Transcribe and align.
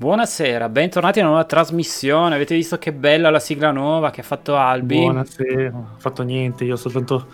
Buonasera, 0.00 0.70
bentornati 0.70 1.18
a 1.18 1.24
una 1.24 1.32
nuova 1.32 1.46
trasmissione. 1.46 2.34
Avete 2.34 2.54
visto 2.54 2.78
che 2.78 2.90
bella 2.90 3.28
la 3.28 3.38
sigla 3.38 3.70
nuova 3.70 4.08
che 4.08 4.22
ha 4.22 4.24
fatto 4.24 4.56
Albi? 4.56 4.96
Buonasera, 4.96 5.70
non 5.72 5.88
ho 5.94 5.98
fatto 5.98 6.22
niente, 6.22 6.64
io 6.64 6.72
ho 6.72 6.76
soltanto 6.76 7.26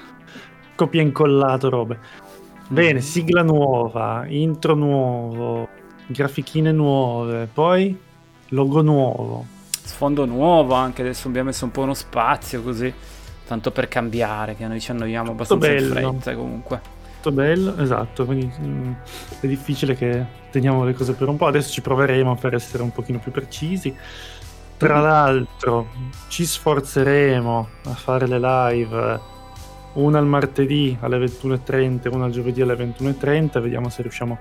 copia 0.75 1.01
e 1.01 1.05
incollato 1.05 1.71
robe. 1.71 1.97
Bene, 2.67 3.01
sigla 3.03 3.45
nuova, 3.45 4.25
intro 4.27 4.75
nuovo, 4.75 5.69
grafichine 6.09 6.73
nuove, 6.73 7.47
poi 7.47 7.97
logo 8.49 8.83
nuovo. 8.83 9.47
Sfondo 9.71 10.25
nuovo 10.25 10.75
anche, 10.75 11.03
adesso 11.03 11.29
abbiamo 11.29 11.51
messo 11.51 11.67
un 11.67 11.71
po' 11.71 11.83
uno 11.83 11.95
spazio 11.95 12.65
così, 12.65 12.93
tanto 13.47 13.71
per 13.71 13.87
cambiare, 13.87 14.57
che 14.57 14.67
noi 14.67 14.81
ci 14.81 14.91
annoiamo 14.91 15.31
abbastanza 15.31 15.71
in 15.71 15.89
fretta 15.89 16.35
comunque 16.35 16.96
molto 17.27 17.33
bello, 17.33 17.77
esatto, 17.79 18.25
quindi 18.25 18.47
mh, 18.47 18.67
mm, 18.67 18.93
è 19.41 19.47
difficile 19.47 19.97
che 19.97 20.25
teniamo 20.51 20.85
le 20.85 20.95
cose 20.95 21.15
per 21.15 21.29
un 21.29 21.37
po', 21.37 21.47
adesso 21.47 21.73
ci 21.73 21.81
proveremo 21.81 22.37
per 22.37 22.55
essere 22.55 22.83
un 22.83 22.93
pochino 22.93 23.19
più 23.19 23.33
precisi. 23.33 23.95
Tra 24.77 25.01
l'altro 25.01 25.89
ci 26.29 26.45
sforzeremo 26.45 27.69
a 27.85 27.95
fare 27.95 28.27
le 28.27 28.39
live 28.39 29.21
una 29.95 30.19
al 30.19 30.27
martedì 30.27 30.95
alle 31.01 31.17
21.30 31.19 32.15
una 32.15 32.27
al 32.27 32.31
giovedì 32.31 32.61
alle 32.61 32.75
21.30, 32.75 33.61
vediamo 33.61 33.89
se 33.89 34.03
riusciamo 34.03 34.39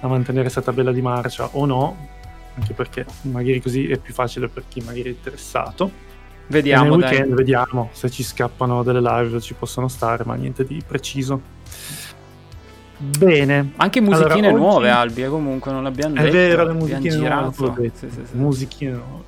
a 0.00 0.08
mantenere 0.08 0.42
questa 0.42 0.60
tabella 0.60 0.92
di 0.92 1.00
marcia 1.00 1.48
o 1.52 1.64
no, 1.64 1.96
anche 2.54 2.74
perché 2.74 3.06
magari 3.22 3.60
così 3.62 3.88
è 3.88 3.96
più 3.96 4.12
facile 4.12 4.48
per 4.48 4.64
chi 4.68 4.80
magari 4.80 5.04
è 5.04 5.08
interessato. 5.08 6.10
Vediamo. 6.48 6.96
Nel 6.96 7.08
weekend 7.08 7.34
vediamo 7.34 7.88
se 7.92 8.10
ci 8.10 8.22
scappano 8.22 8.82
delle 8.82 9.00
live, 9.00 9.40
ci 9.40 9.54
possono 9.54 9.88
stare, 9.88 10.24
ma 10.24 10.34
niente 10.34 10.64
di 10.64 10.82
preciso. 10.86 11.40
Bene. 13.02 13.72
Anche 13.76 14.00
musichine 14.00 14.46
allora, 14.46 14.62
nuove, 14.62 14.88
oggi... 14.88 14.96
Albi, 14.96 15.22
eh, 15.22 15.28
comunque 15.28 15.72
non 15.72 15.82
l'abbiamo 15.82 16.14
detto. 16.14 16.26
È 16.26 16.30
vero, 16.30 16.64
le 16.64 16.72
musichine 16.72 17.16
nuove. 17.16 17.90
Sì, 17.94 18.08
sì, 18.08 18.10
sì. 18.10 18.36
Musichine 18.36 18.90
nuove. 18.92 19.24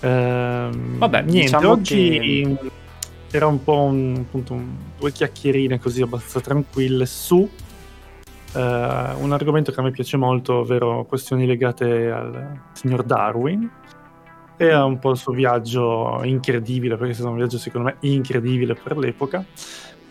Ehm, 0.00 0.98
Vabbè, 0.98 1.22
niente, 1.22 1.40
diciamo 1.42 1.70
oggi 1.70 2.58
che... 3.28 3.36
era 3.36 3.46
un 3.46 3.62
po' 3.62 3.82
un, 3.82 4.16
appunto, 4.18 4.54
un, 4.54 4.66
due 4.98 5.12
chiacchierine 5.12 5.78
così 5.78 6.02
abbastanza 6.02 6.40
tranquille 6.40 7.06
su 7.06 7.36
uh, 7.36 7.48
un 8.58 9.32
argomento 9.32 9.70
che 9.70 9.78
a 9.78 9.82
me 9.84 9.92
piace 9.92 10.16
molto, 10.16 10.54
ovvero 10.54 11.04
questioni 11.04 11.46
legate 11.46 12.10
al 12.10 12.60
signor 12.72 13.04
Darwin 13.04 13.70
e 14.56 14.70
a 14.70 14.84
un 14.84 14.98
po' 14.98 15.10
il 15.10 15.18
suo 15.18 15.32
viaggio 15.32 16.20
incredibile, 16.24 16.96
perché 16.96 17.12
è 17.12 17.14
stato 17.14 17.30
un 17.30 17.36
viaggio 17.36 17.58
secondo 17.58 17.88
me 17.88 17.96
incredibile 18.08 18.74
per 18.74 18.96
l'epoca. 18.96 19.44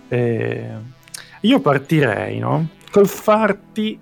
E 0.07 1.03
io 1.45 1.59
partirei, 1.59 2.39
no? 2.39 2.69
Col 2.91 3.07
farti 3.07 3.99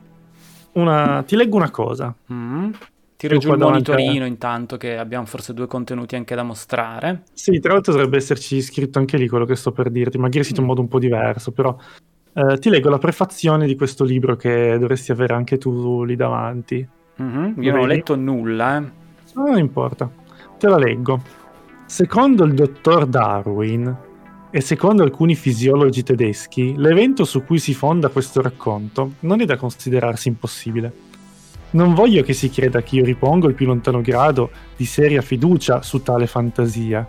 una... 0.73 1.23
Ti 1.25 1.35
leggo 1.35 1.55
una 1.55 1.71
cosa. 1.71 2.13
Mm. 2.31 2.71
Tiro 3.15 3.37
giù 3.37 3.53
il 3.53 3.57
monitorino 3.57 4.25
intanto 4.25 4.75
che 4.75 4.97
abbiamo 4.97 5.25
forse 5.25 5.53
due 5.53 5.65
contenuti 5.65 6.15
anche 6.15 6.35
da 6.35 6.43
mostrare. 6.43 7.23
Sì, 7.31 7.59
tra 7.61 7.71
l'altro 7.71 7.93
dovrebbe 7.93 8.17
esserci 8.17 8.61
scritto 8.61 8.99
anche 8.99 9.15
lì 9.17 9.29
quello 9.29 9.45
che 9.45 9.55
sto 9.55 9.71
per 9.71 9.89
dirti, 9.89 10.17
magari 10.17 10.43
scritto 10.43 10.59
in 10.59 10.67
modo 10.67 10.81
un 10.81 10.89
po' 10.89 10.99
diverso, 10.99 11.51
però 11.51 11.73
eh, 12.33 12.57
ti 12.57 12.69
leggo 12.69 12.89
la 12.89 12.97
prefazione 12.97 13.65
di 13.65 13.75
questo 13.75 14.03
libro 14.03 14.35
che 14.35 14.77
dovresti 14.77 15.13
avere 15.13 15.35
anche 15.35 15.57
tu 15.57 16.03
lì 16.03 16.17
davanti. 16.17 16.85
Mm-hmm. 17.21 17.61
Io 17.61 17.71
non 17.71 17.81
ho 17.81 17.85
letto 17.85 18.15
nulla, 18.15 18.77
eh. 18.77 18.91
Non 19.35 19.57
importa, 19.57 20.11
te 20.57 20.67
la 20.67 20.77
leggo. 20.77 21.21
Secondo 21.85 22.43
il 22.43 22.53
dottor 22.53 23.05
Darwin, 23.05 23.95
e 24.55 24.61
secondo 24.61 25.01
alcuni 25.01 25.33
fisiologi 25.33 26.03
tedeschi, 26.03 26.75
l'evento 26.77 27.25
su 27.25 27.43
cui 27.43 27.57
si 27.57 27.73
fonda 27.73 28.09
questo 28.09 28.39
racconto 28.39 29.13
non 29.21 29.41
è 29.41 29.45
da 29.45 29.57
considerarsi 29.57 30.27
impossibile. 30.27 30.93
Non 31.71 31.95
voglio 31.95 32.21
che 32.21 32.33
si 32.33 32.51
creda 32.51 32.83
che 32.83 32.97
io 32.97 33.03
ripongo 33.03 33.47
il 33.47 33.55
più 33.55 33.65
lontano 33.65 34.01
grado 34.01 34.51
di 34.77 34.85
seria 34.85 35.23
fiducia 35.23 35.81
su 35.81 36.03
tale 36.03 36.27
fantasia. 36.27 37.03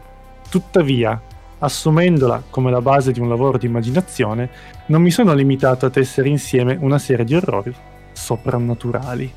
Tuttavia, 0.49 1.21
assumendola 1.59 2.44
come 2.49 2.71
la 2.71 2.81
base 2.81 3.12
di 3.12 3.21
un 3.21 3.28
lavoro 3.28 3.59
di 3.59 3.66
immaginazione, 3.66 4.49
non 4.87 5.03
mi 5.03 5.11
sono 5.11 5.34
limitato 5.34 5.84
a 5.84 5.91
tessere 5.91 6.31
insieme 6.31 6.78
una 6.81 6.99
serie 6.99 7.26
di 7.26 7.34
orrori 7.34 7.75
soprannaturali. 8.12 9.31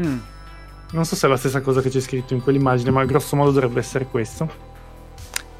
Mm. 0.00 0.18
Non 0.90 1.04
so 1.04 1.14
se 1.14 1.28
è 1.28 1.30
la 1.30 1.36
stessa 1.36 1.60
cosa 1.60 1.80
che 1.80 1.88
c'è 1.88 2.00
scritto 2.00 2.34
in 2.34 2.42
quell'immagine, 2.42 2.90
ma 2.90 3.04
grosso 3.04 3.36
modo 3.36 3.52
dovrebbe 3.52 3.78
essere 3.78 4.06
questo. 4.06 4.73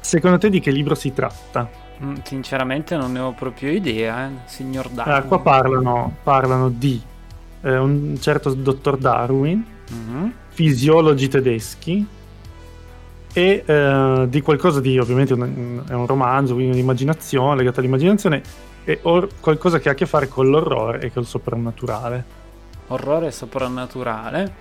Secondo 0.05 0.37
te 0.37 0.51
di 0.51 0.59
che 0.59 0.69
libro 0.69 0.93
si 0.93 1.13
tratta? 1.13 1.67
Mm, 2.03 2.17
sinceramente 2.21 2.95
non 2.95 3.11
ne 3.11 3.19
ho 3.21 3.31
proprio 3.31 3.71
idea, 3.71 4.27
eh. 4.27 4.31
signor 4.45 4.87
Darwin. 4.89 5.15
Ah, 5.15 5.23
qua 5.23 5.39
parlano, 5.39 6.17
parlano 6.21 6.69
di 6.69 7.01
eh, 7.61 7.75
un 7.75 8.15
certo 8.21 8.53
dottor 8.53 8.97
Darwin, 8.97 9.65
mm-hmm. 9.91 10.29
fisiologi 10.49 11.27
tedeschi 11.27 12.05
e 13.33 13.63
eh, 13.65 14.25
di 14.29 14.41
qualcosa 14.41 14.79
di, 14.79 14.99
ovviamente 14.99 15.33
un, 15.33 15.83
è 15.89 15.93
un 15.93 16.05
romanzo, 16.05 16.53
quindi 16.53 16.73
un'immaginazione 16.73 17.55
legata 17.55 17.79
all'immaginazione 17.79 18.43
e 18.83 18.99
or- 19.01 19.27
qualcosa 19.39 19.79
che 19.79 19.89
ha 19.89 19.93
a 19.93 19.95
che 19.95 20.05
fare 20.05 20.27
con 20.27 20.51
l'orrore 20.51 20.99
e 20.99 21.11
col 21.11 21.25
soprannaturale. 21.25 22.23
Orrore 22.89 23.25
e 23.25 23.31
soprannaturale? 23.31 24.53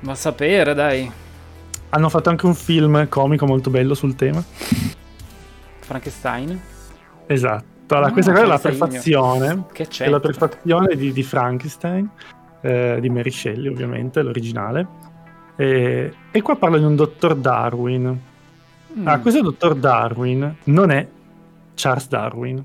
Ma 0.00 0.14
sapere, 0.14 0.72
dai. 0.72 1.12
Hanno 1.94 2.08
fatto 2.08 2.30
anche 2.30 2.46
un 2.46 2.54
film 2.54 3.06
comico 3.10 3.44
molto 3.44 3.68
bello 3.68 3.92
sul 3.92 4.14
tema. 4.14 4.42
Frankenstein? 5.80 6.58
Esatto. 7.26 7.94
Allora, 7.94 8.08
ah, 8.08 8.12
questa 8.12 8.32
è 8.32 8.46
la 8.46 8.58
prefazione. 8.58 9.64
Che 9.70 9.86
c'è? 9.88 10.06
È 10.06 10.08
la 10.08 10.18
prefazione 10.18 10.96
di, 10.96 11.12
di 11.12 11.22
Frankenstein, 11.22 12.08
eh, 12.62 12.96
di 12.98 13.10
Mary 13.10 13.30
Shelley, 13.30 13.68
ovviamente, 13.68 14.22
l'originale. 14.22 14.86
E, 15.54 16.14
e, 16.30 16.40
qua 16.40 16.56
parla 16.56 16.78
di 16.78 16.84
un 16.84 16.96
dottor 16.96 17.34
Darwin. 17.34 18.20
Mm. 18.98 19.06
Ah, 19.06 19.18
questo 19.18 19.42
dottor 19.42 19.74
Darwin 19.74 20.56
non 20.64 20.90
è 20.90 21.06
Charles 21.74 22.08
Darwin. 22.08 22.64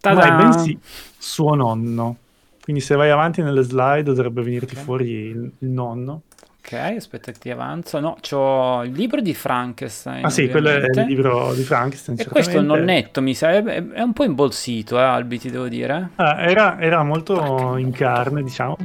Ta-da! 0.00 0.14
Ma 0.14 0.26
è 0.26 0.42
bensì 0.42 0.78
suo 1.18 1.54
nonno. 1.54 2.16
Quindi 2.62 2.80
se 2.80 2.96
vai 2.96 3.10
avanti 3.10 3.42
nelle 3.42 3.62
slide 3.62 4.02
dovrebbe 4.02 4.40
venirti 4.40 4.72
okay. 4.72 4.84
fuori 4.84 5.10
il, 5.10 5.52
il 5.58 5.68
nonno. 5.68 6.22
Ok, 6.66 6.72
aspetta 6.96 7.30
che 7.30 7.38
ti 7.38 7.48
avanzo. 7.48 8.00
No, 8.00 8.16
c'ho 8.20 8.82
il 8.82 8.90
libro 8.90 9.20
di 9.20 9.34
Frankenstein. 9.34 10.24
Ah 10.24 10.30
sì, 10.30 10.48
quello 10.48 10.70
è 10.70 10.78
il 10.78 11.04
libro 11.06 11.54
di 11.54 11.62
Frankenstein. 11.62 12.18
E 12.18 12.26
questo 12.26 12.56
è 12.56 12.58
il 12.58 12.64
nonnetto, 12.64 13.22
mi 13.22 13.34
sa, 13.34 13.52
è, 13.52 14.02
un 14.02 14.12
po' 14.12 14.24
imbolsito, 14.24 14.98
eh, 14.98 15.02
Albi, 15.02 15.38
ti 15.38 15.48
devo 15.48 15.68
dire. 15.68 16.10
Ah, 16.16 16.42
era, 16.42 16.80
era, 16.80 17.04
molto 17.04 17.34
Porca 17.34 17.78
in 17.78 17.92
carne, 17.92 18.42
diciamo. 18.42 18.76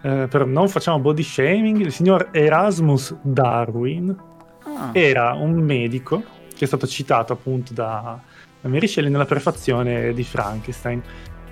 Eh, 0.00 0.26
però 0.30 0.46
non 0.46 0.70
facciamo 0.70 1.00
body 1.00 1.22
shaming. 1.22 1.80
Il 1.80 1.92
signor 1.92 2.30
Erasmus 2.30 3.14
Darwin 3.20 4.16
ah. 4.64 4.88
era 4.94 5.34
un 5.34 5.52
medico 5.52 6.22
che 6.56 6.64
è 6.64 6.66
stato 6.66 6.86
citato 6.86 7.34
appunto 7.34 7.74
da, 7.74 8.18
da 8.58 8.68
Mary 8.70 8.86
Shelley 8.86 9.10
nella 9.10 9.26
prefazione 9.26 10.14
di 10.14 10.24
Frankenstein. 10.24 11.02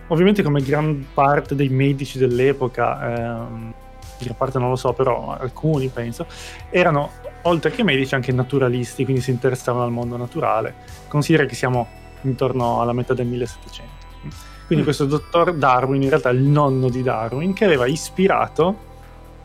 Ovviamente 0.07 0.43
come 0.43 0.63
gran 0.63 1.05
parte 1.13 1.55
dei 1.55 1.69
medici 1.69 2.17
dell'epoca... 2.17 3.15
Ehm, 3.15 3.75
gran 4.25 4.37
parte 4.37 4.59
non 4.59 4.69
lo 4.69 4.77
so, 4.77 4.93
però 4.93 5.37
alcuni 5.39 5.89
penso, 5.89 6.27
erano 6.71 7.11
oltre 7.43 7.71
che 7.71 7.83
medici 7.83 8.15
anche 8.15 8.33
naturalisti, 8.33 9.05
quindi 9.05 9.23
si 9.23 9.31
interessavano 9.31 9.85
al 9.85 9.93
mondo 9.93 10.17
naturale. 10.17 10.75
Considera 11.09 11.47
che 11.47 11.55
siamo 11.55 11.87
intorno 12.23 12.81
alla 12.81 12.93
metà 12.93 13.15
del 13.15 13.27
1700. 13.27 13.99
Quindi 14.67 14.85
mm. 14.85 14.87
questo 14.87 15.07
dottor 15.07 15.55
Darwin, 15.55 16.03
in 16.03 16.09
realtà 16.09 16.31
il 16.31 16.43
nonno 16.43 16.89
di 16.89 17.03
Darwin, 17.03 17.53
che 17.53 17.65
aveva 17.65 17.87
ispirato 17.87 18.89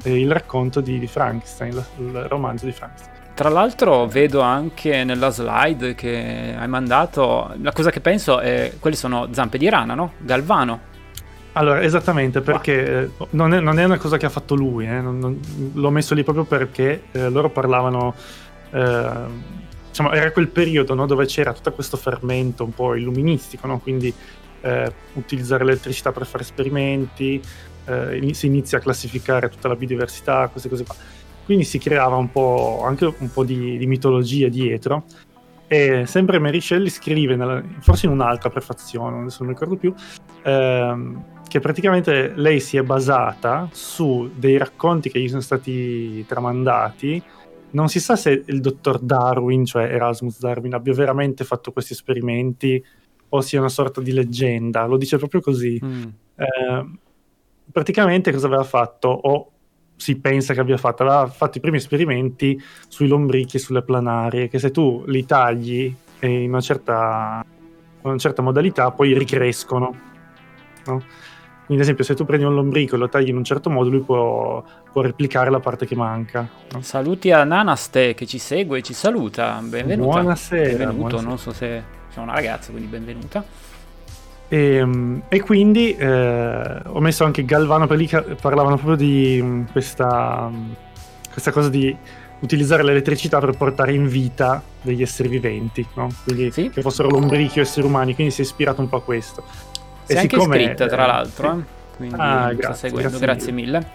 eh, 0.04 0.20
il 0.20 0.32
racconto 0.32 0.82
di, 0.82 1.00
di 1.00 1.08
Frankenstein, 1.08 1.72
il, 1.72 1.86
il 1.98 2.24
romanzo 2.26 2.66
di 2.66 2.72
Frankenstein. 2.72 3.14
Tra 3.34 3.50
l'altro 3.50 4.06
vedo 4.06 4.40
anche 4.40 5.04
nella 5.04 5.30
slide 5.30 5.94
che 5.94 6.56
hai 6.58 6.68
mandato, 6.70 7.54
la 7.62 7.74
cosa 7.74 7.90
che 7.90 8.00
penso 8.00 8.40
è, 8.40 8.74
quelle 8.80 8.96
sono 8.96 9.28
zampe 9.32 9.58
di 9.58 9.68
rana, 9.68 9.94
no? 9.94 10.14
Galvano. 10.20 10.94
Allora, 11.58 11.82
esattamente, 11.82 12.42
perché 12.42 13.04
eh, 13.04 13.10
non, 13.30 13.54
è, 13.54 13.62
non, 13.62 13.80
è, 13.80 13.86
una 13.86 13.98
cosa 13.98 14.18
che 14.18 14.26
ha 14.26 14.30
fatto 14.30 14.56
lui, 14.56 14.86
eh, 14.86 15.00
non, 15.00 15.20
non, 15.20 15.40
l'ho 15.74 15.90
messo 15.90 16.14
lì 16.14 16.22
proprio 16.22 16.44
perché 16.44 17.04
eh, 17.12 17.30
loro 17.30 17.50
parlavano, 17.50 18.14
eh, 18.72 19.10
diciamo, 19.88 20.12
era 20.12 20.32
quel 20.32 20.50
periodo 20.50 20.94
no, 20.96 21.06
dove 21.06 21.26
c'era 21.26 21.54
tutto 21.54 21.72
questo 21.72 21.96
fermento 21.96 22.66
un 22.66 22.74
po' 22.74 22.94
illuministico, 22.96 23.68
no? 23.68 23.80
quindi 23.80 24.14
eh, 24.60 24.94
utilizzare 25.14 25.64
l'elettricità 25.64 26.12
per 26.12 26.26
fare 26.26 26.44
esperimenti, 26.44 27.42
eh, 27.86 28.34
si 28.34 28.48
inizia 28.48 28.80
a 28.80 28.82
classificare 28.82 29.48
tutta 29.48 29.70
la 29.70 29.78
biodiversità, 29.78 30.50
queste 30.50 30.68
cose 30.68 30.84
qua. 30.84 30.96
Quindi 31.46 31.64
si 31.64 31.78
creava 31.78 32.18
un 32.18 32.32
po', 32.32 32.84
anche 32.84 33.06
un 33.18 33.32
po' 33.32 33.46
di, 33.46 33.78
di 33.78 33.88
mitologia 33.88 34.50
dietro, 34.50 35.06
e 35.68 36.06
sempre 36.06 36.40
Mary 36.40 36.62
Shelley 36.62 36.90
scrive, 36.90 37.36
nella, 37.36 37.64
forse 37.80 38.06
in 38.06 38.12
un'altra 38.12 38.50
prefazione, 38.50 39.20
adesso 39.20 39.44
non 39.44 39.48
mi 39.48 39.54
ricordo 39.54 39.78
più, 39.78 39.94
ehm, 40.44 41.24
che 41.48 41.60
praticamente 41.60 42.34
lei 42.36 42.60
si 42.60 42.78
è 42.78 42.84
basata 42.84 43.70
su 43.72 44.30
dei 44.36 44.58
racconti 44.58 45.10
che 45.10 45.20
gli 45.20 45.30
sono 45.30 45.42
stati 45.42 46.26
tramandati. 46.26 47.22
Non 47.72 47.90
si 47.90 48.00
sa 48.00 48.16
se 48.16 48.44
il 48.46 48.62
dottor 48.62 49.00
Darwin, 49.00 49.66
cioè 49.66 49.84
Erasmus 49.84 50.40
Darwin, 50.40 50.74
abbia 50.74 50.94
veramente 50.94 51.44
fatto 51.44 51.72
questi 51.72 51.94
esperimenti 51.94 52.84
o 53.30 53.42
sia 53.42 53.60
una 53.60 53.70
sorta 53.70 54.02
di 54.02 54.12
leggenda, 54.12 54.86
lo 54.86 54.98
dice 54.98 55.18
proprio 55.18 55.42
così. 55.42 55.80
Mm. 55.84 56.04
Eh, 56.36 56.90
praticamente 57.72 58.32
cosa 58.32 58.48
aveva 58.48 58.64
fatto? 58.64 59.10
O 59.10 59.52
si 59.96 60.20
pensa 60.20 60.54
che 60.54 60.60
abbia 60.60 60.78
fatto? 60.78 61.04
Aveva 61.04 61.28
fatto 61.28 61.58
i 61.58 61.62
primi 61.62 61.78
esperimenti 61.78 62.62
sui 62.88 63.08
lombrichi 63.08 63.58
e 63.58 63.60
sulle 63.60 63.82
planarie, 63.82 64.48
che 64.48 64.60
se 64.60 64.72
tu 64.72 65.04
li 65.08 65.26
tagli 65.26 65.94
in 66.22 66.50
una 66.50 66.62
certa, 66.62 67.46
una 68.02 68.18
certa 68.18 68.42
modalità 68.42 68.92
poi 68.92 69.18
ricrescono. 69.18 69.96
No? 70.86 71.04
Quindi, 71.66 71.82
ad 71.82 71.90
esempio, 71.90 72.04
se 72.04 72.14
tu 72.14 72.26
prendi 72.26 72.46
un 72.46 72.54
lombrico 72.54 72.96
e 72.96 73.00
lo 73.00 73.10
tagli 73.10 73.30
in 73.30 73.38
un 73.38 73.44
certo 73.44 73.72
modo, 73.72 73.90
lui 73.90 74.02
può, 74.02 74.64
può 74.92 75.02
replicare 75.02 75.50
la 75.50 75.60
parte 75.60 75.88
che 75.88 75.96
manca. 75.96 76.48
No? 76.72 76.82
Saluti 76.82 77.32
a 77.32 77.44
Nanaste 77.44 78.14
che 78.14 78.28
ci 78.28 78.38
segue 78.38 78.80
e 78.80 78.82
ci 78.84 78.94
saluta. 78.94 79.60
Benvenuta. 79.64 80.20
Buonasera. 80.22 80.62
Benvenuto, 80.62 80.94
buonasera. 80.94 81.28
non 81.28 81.38
so 81.40 81.52
se 81.52 81.84
sono 82.10 82.26
una 82.28 82.36
ragazza, 82.36 82.70
quindi 82.70 82.88
benvenuta. 82.88 83.44
E, 84.56 84.76
ehm, 84.76 85.24
e 85.28 85.42
quindi 85.42 85.94
eh, 85.98 86.80
ho 86.86 87.00
messo 87.02 87.26
anche 87.26 87.44
Galvano 87.44 87.88
per 87.88 87.98
lì 87.98 88.08
che 88.08 88.22
parlavano 88.22 88.76
proprio 88.78 88.96
di 88.96 89.40
mm, 89.42 89.64
questa, 89.74 90.50
mm, 90.50 90.72
questa 91.30 91.52
cosa 91.52 91.68
di 91.68 91.94
utilizzare 92.40 92.84
l'elettricità 92.84 93.40
per 93.40 93.58
portare 93.58 93.94
in 93.94 94.08
vita 94.08 94.64
degli 94.82 95.02
esseri 95.02 95.28
viventi, 95.28 95.86
no? 95.96 96.10
quindi 96.24 96.52
Sì. 96.52 96.70
che 96.70 96.82
fossero 96.82 97.10
lombrichi 97.10 97.60
o 97.60 97.64
esseri 97.64 97.86
umani, 97.86 98.16
quindi 98.16 98.32
si 98.32 98.42
è 98.42 98.44
ispirato 98.46 98.80
un 98.80 98.88
po' 98.88 98.98
a 98.98 99.02
questo. 99.02 99.44
Sei 100.04 100.18
anche 100.18 100.38
siccome- 100.38 100.58
iscritta, 100.58 100.86
tra 100.88 101.04
eh, 101.04 101.08
l'altro. 101.08 101.54
sì. 101.54 101.60
eh, 101.60 101.98
Quindi 101.98 102.16
Ah, 102.18 102.54
grazie, 102.54 102.92
grazie 102.92 103.20
grazie 103.20 103.52
mille. 103.52 103.88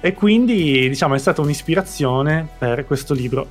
E 0.00 0.14
quindi, 0.14 0.88
diciamo, 0.88 1.14
è 1.14 1.18
stata 1.18 1.42
un'ispirazione 1.42 2.48
per 2.56 2.86
questo 2.86 3.12
libro, 3.12 3.46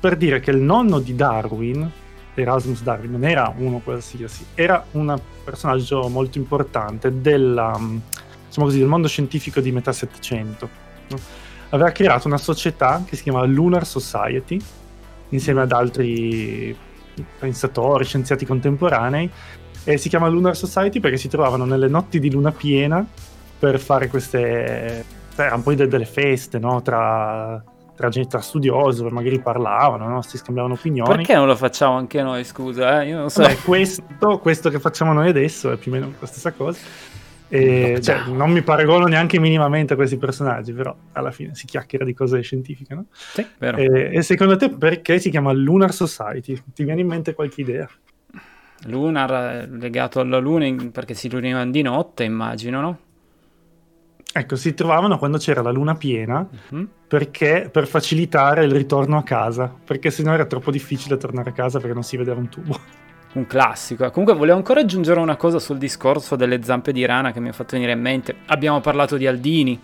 per 0.00 0.16
dire 0.16 0.40
che 0.40 0.50
il 0.50 0.56
nonno 0.60 0.98
di 0.98 1.14
Darwin, 1.14 1.88
Erasmus 2.34 2.82
Darwin, 2.82 3.12
non 3.12 3.24
era 3.24 3.52
uno 3.56 3.78
qualsiasi, 3.78 4.44
era 4.54 4.84
un 4.92 5.14
personaggio 5.42 6.08
molto 6.08 6.38
importante 6.38 7.20
della, 7.20 7.76
mm, 7.78 7.96
diciamo 8.46 8.66
così, 8.66 8.78
del 8.78 8.88
mondo 8.88 9.08
scientifico 9.08 9.60
di 9.60 9.72
metà 9.72 9.92
Settecento. 9.92 10.68
no? 11.08 11.18
Aveva 11.70 11.90
creato 11.90 12.28
una 12.28 12.38
società 12.38 13.02
che 13.06 13.16
si 13.16 13.22
chiama 13.22 13.44
Lunar 13.44 13.86
Society, 13.86 14.60
insieme 15.30 15.62
ad 15.62 15.72
altri 15.72 16.76
pensatori, 17.38 18.04
scienziati 18.04 18.44
contemporanei, 18.44 19.30
e 19.84 19.96
si 19.96 20.08
chiama 20.08 20.28
Lunar 20.28 20.56
Society 20.56 21.00
perché 21.00 21.16
si 21.16 21.28
trovavano 21.28 21.64
nelle 21.64 21.88
notti 21.88 22.20
di 22.20 22.30
luna 22.30 22.52
piena 22.52 23.04
per 23.58 23.80
fare 23.80 24.08
queste 24.08 25.04
cioè, 25.34 25.46
erano 25.46 25.62
poi 25.62 25.76
de- 25.76 25.88
delle 25.88 26.04
feste 26.04 26.58
no? 26.58 26.82
tra, 26.82 27.62
tra 27.94 28.08
gente 28.08 28.28
tra 28.28 28.40
studiosi 28.40 29.04
magari 29.04 29.40
parlavano 29.40 30.08
no? 30.08 30.22
si 30.22 30.38
scambiavano 30.38 30.74
opinioni 30.74 31.14
Perché 31.14 31.34
non 31.34 31.46
lo 31.46 31.56
facciamo 31.56 31.96
anche 31.96 32.22
noi, 32.22 32.44
scusa? 32.44 33.02
Eh? 33.02 33.08
Io 33.08 33.18
non 33.18 33.30
so. 33.30 33.42
Vabbè, 33.42 33.56
questo, 33.58 34.02
questo 34.40 34.70
che 34.70 34.78
facciamo 34.78 35.12
noi 35.12 35.28
adesso 35.28 35.70
è 35.72 35.76
più 35.76 35.92
o 35.92 35.94
meno 35.94 36.12
la 36.18 36.26
stessa 36.26 36.52
cosa 36.52 36.78
e, 37.48 37.92
No, 37.96 38.00
cioè, 38.00 38.22
no. 38.26 38.34
non 38.34 38.50
mi 38.50 38.62
paragono 38.62 39.06
neanche 39.06 39.38
minimamente 39.38 39.92
a 39.92 39.96
questi 39.96 40.16
personaggi 40.16 40.72
però 40.72 40.94
alla 41.12 41.30
fine 41.30 41.54
si 41.54 41.66
chiacchiera 41.66 42.04
di 42.04 42.14
cose 42.14 42.40
scientifiche 42.40 42.94
no? 42.94 43.06
Sì, 43.12 43.46
vero. 43.58 43.76
e, 43.76 44.10
e 44.14 44.22
secondo 44.22 44.56
te 44.56 44.70
perché 44.70 45.18
si 45.18 45.30
chiama 45.30 45.52
Lunar 45.52 45.92
Society? 45.92 46.60
ti 46.72 46.84
viene 46.84 47.02
in 47.02 47.08
mente 47.08 47.34
qualche 47.34 47.60
idea? 47.60 47.88
Lunar 48.86 49.30
è 49.30 49.66
legato 49.68 50.20
alla 50.20 50.38
luna 50.38 50.66
perché 50.90 51.14
si 51.14 51.28
riunivano 51.28 51.70
di 51.70 51.82
notte, 51.82 52.24
immagino, 52.24 52.80
no? 52.80 52.98
Ecco 54.32 54.56
si 54.56 54.74
trovavano 54.74 55.18
quando 55.18 55.38
c'era 55.38 55.62
la 55.62 55.70
luna 55.70 55.94
piena 55.94 56.46
Mhm. 56.70 56.88
perché 57.06 57.68
per 57.70 57.86
facilitare 57.86 58.64
il 58.64 58.70
ritorno 58.72 59.18
a 59.18 59.22
casa, 59.22 59.72
perché 59.84 60.10
sennò 60.10 60.32
era 60.32 60.46
troppo 60.46 60.70
difficile 60.70 61.16
tornare 61.18 61.50
a 61.50 61.52
casa 61.52 61.78
perché 61.78 61.94
non 61.94 62.02
si 62.02 62.16
vedeva 62.16 62.38
un 62.38 62.48
tubo. 62.48 62.78
Un 63.34 63.46
classico. 63.46 64.10
Comunque 64.10 64.36
volevo 64.36 64.56
ancora 64.58 64.80
aggiungere 64.80 65.18
una 65.18 65.36
cosa 65.36 65.58
sul 65.58 65.78
discorso 65.78 66.36
delle 66.36 66.62
zampe 66.62 66.92
di 66.92 67.04
rana 67.06 67.32
che 67.32 67.40
mi 67.40 67.48
ha 67.48 67.52
fatto 67.52 67.72
venire 67.72 67.92
in 67.92 68.00
mente. 68.00 68.34
Abbiamo 68.46 68.80
parlato 68.80 69.16
di 69.16 69.26
Aldini. 69.26 69.80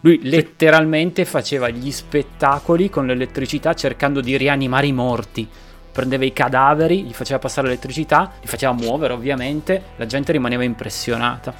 Lui 0.00 0.20
letteralmente 0.22 1.24
faceva 1.26 1.68
gli 1.68 1.90
spettacoli 1.90 2.88
con 2.88 3.06
l'elettricità 3.06 3.74
cercando 3.74 4.20
di 4.22 4.36
rianimare 4.38 4.86
i 4.86 4.92
morti. 4.92 5.46
Prendeva 5.92 6.24
i 6.24 6.32
cadaveri, 6.32 7.02
gli 7.02 7.12
faceva 7.12 7.38
passare 7.40 7.66
l'elettricità, 7.66 8.32
li 8.40 8.46
faceva 8.46 8.72
muovere 8.72 9.12
ovviamente, 9.12 9.82
la 9.96 10.06
gente 10.06 10.32
rimaneva 10.32 10.62
impressionata. 10.62 11.52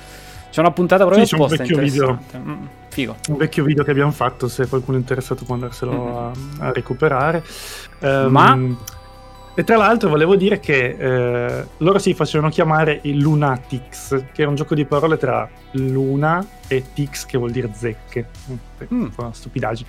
C'è 0.50 0.60
una 0.60 0.70
puntata 0.70 1.04
proprio 1.04 1.24
Sì, 1.26 1.34
un 1.34 1.40
apposta 1.42 1.62
vecchio 1.62 1.78
video. 1.82 2.08
interessante. 2.10 2.38
Mm, 2.50 2.64
figo. 2.88 3.16
Un 3.28 3.36
vecchio 3.36 3.64
video 3.64 3.84
che 3.84 3.90
abbiamo 3.90 4.10
fatto, 4.12 4.48
se 4.48 4.66
qualcuno 4.66 4.96
è 4.96 5.00
interessato 5.00 5.44
può 5.44 5.54
andarselo 5.54 5.92
Mhm. 5.92 6.16
a, 6.60 6.66
a 6.66 6.72
recuperare. 6.72 7.42
Ehm, 8.00 8.30
Ma- 8.30 8.58
E 9.54 9.64
tra 9.64 9.76
l'altro 9.76 10.08
volevo 10.08 10.36
dire 10.36 10.60
che 10.60 10.94
eh, 10.96 11.66
loro 11.78 11.98
si 11.98 12.14
facevano 12.14 12.48
chiamare 12.48 13.00
i 13.02 13.18
Lunatics, 13.20 14.26
che 14.32 14.42
era 14.42 14.50
un 14.50 14.54
gioco 14.54 14.76
di 14.76 14.84
parole 14.84 15.16
tra 15.16 15.48
luna 15.72 16.46
e 16.68 16.84
tix, 16.94 17.26
che 17.26 17.38
vuol 17.38 17.50
dire 17.50 17.68
zecche. 17.74 18.28
Mm. 18.52 18.54
Un 19.02 19.10
po' 19.12 19.22
una 19.24 19.32
stupidaggine. 19.34 19.88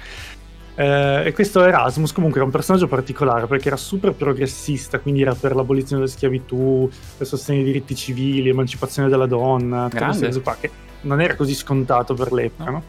Eh, 0.79 1.23
e 1.25 1.33
questo 1.33 1.61
Erasmus 1.61 2.13
comunque 2.13 2.37
era 2.37 2.45
un 2.45 2.53
personaggio 2.53 2.87
particolare 2.87 3.47
perché 3.47 3.67
era 3.67 3.75
super 3.75 4.13
progressista, 4.13 4.99
quindi 4.99 5.21
era 5.21 5.35
per 5.35 5.53
l'abolizione 5.53 6.01
della 6.01 6.13
schiavitù, 6.13 6.89
per 7.17 7.27
sostegno 7.27 7.63
dei 7.63 7.73
diritti 7.73 7.95
civili, 7.95 8.47
emancipazione 8.47 9.09
della 9.09 9.25
donna, 9.25 9.89
Grande. 9.89 10.27
cose 10.27 10.41
qua, 10.41 10.55
che 10.57 10.71
non 11.01 11.19
era 11.19 11.35
così 11.35 11.53
scontato 11.53 12.13
per 12.13 12.31
l'epoca, 12.31 12.71
no? 12.71 12.83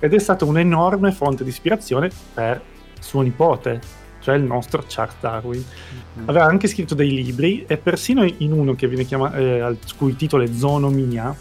Ed 0.00 0.12
è 0.12 0.18
stata 0.18 0.44
un'enorme 0.44 1.12
fonte 1.12 1.44
di 1.44 1.50
ispirazione 1.50 2.10
per 2.34 2.60
suo 2.98 3.20
nipote, 3.20 3.80
cioè 4.18 4.34
il 4.34 4.42
nostro 4.42 4.82
Charles 4.88 5.14
Darwin. 5.20 5.64
Aveva 6.24 6.46
anche 6.46 6.66
scritto 6.66 6.96
dei 6.96 7.12
libri 7.12 7.64
e 7.64 7.76
persino 7.76 8.24
in 8.24 8.50
uno 8.50 8.74
che 8.74 8.88
viene 8.88 9.04
chiamato, 9.04 9.36
eh, 9.36 9.60
al 9.60 9.78
cui 9.96 10.16
titolo 10.16 10.42
è 10.42 10.48
Zoonomia, 10.48 11.32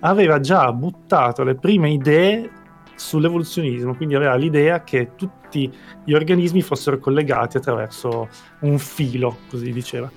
aveva 0.00 0.40
già 0.40 0.72
buttato 0.72 1.42
le 1.42 1.56
prime 1.56 1.90
idee 1.90 2.50
sull'evoluzionismo, 3.00 3.96
quindi 3.96 4.14
aveva 4.14 4.34
l'idea 4.34 4.82
che 4.84 5.12
tutti 5.16 5.72
gli 6.04 6.12
organismi 6.12 6.60
fossero 6.62 6.98
collegati 6.98 7.56
attraverso 7.56 8.28
un 8.60 8.78
filo, 8.78 9.38
così 9.48 9.72
diceva. 9.72 10.10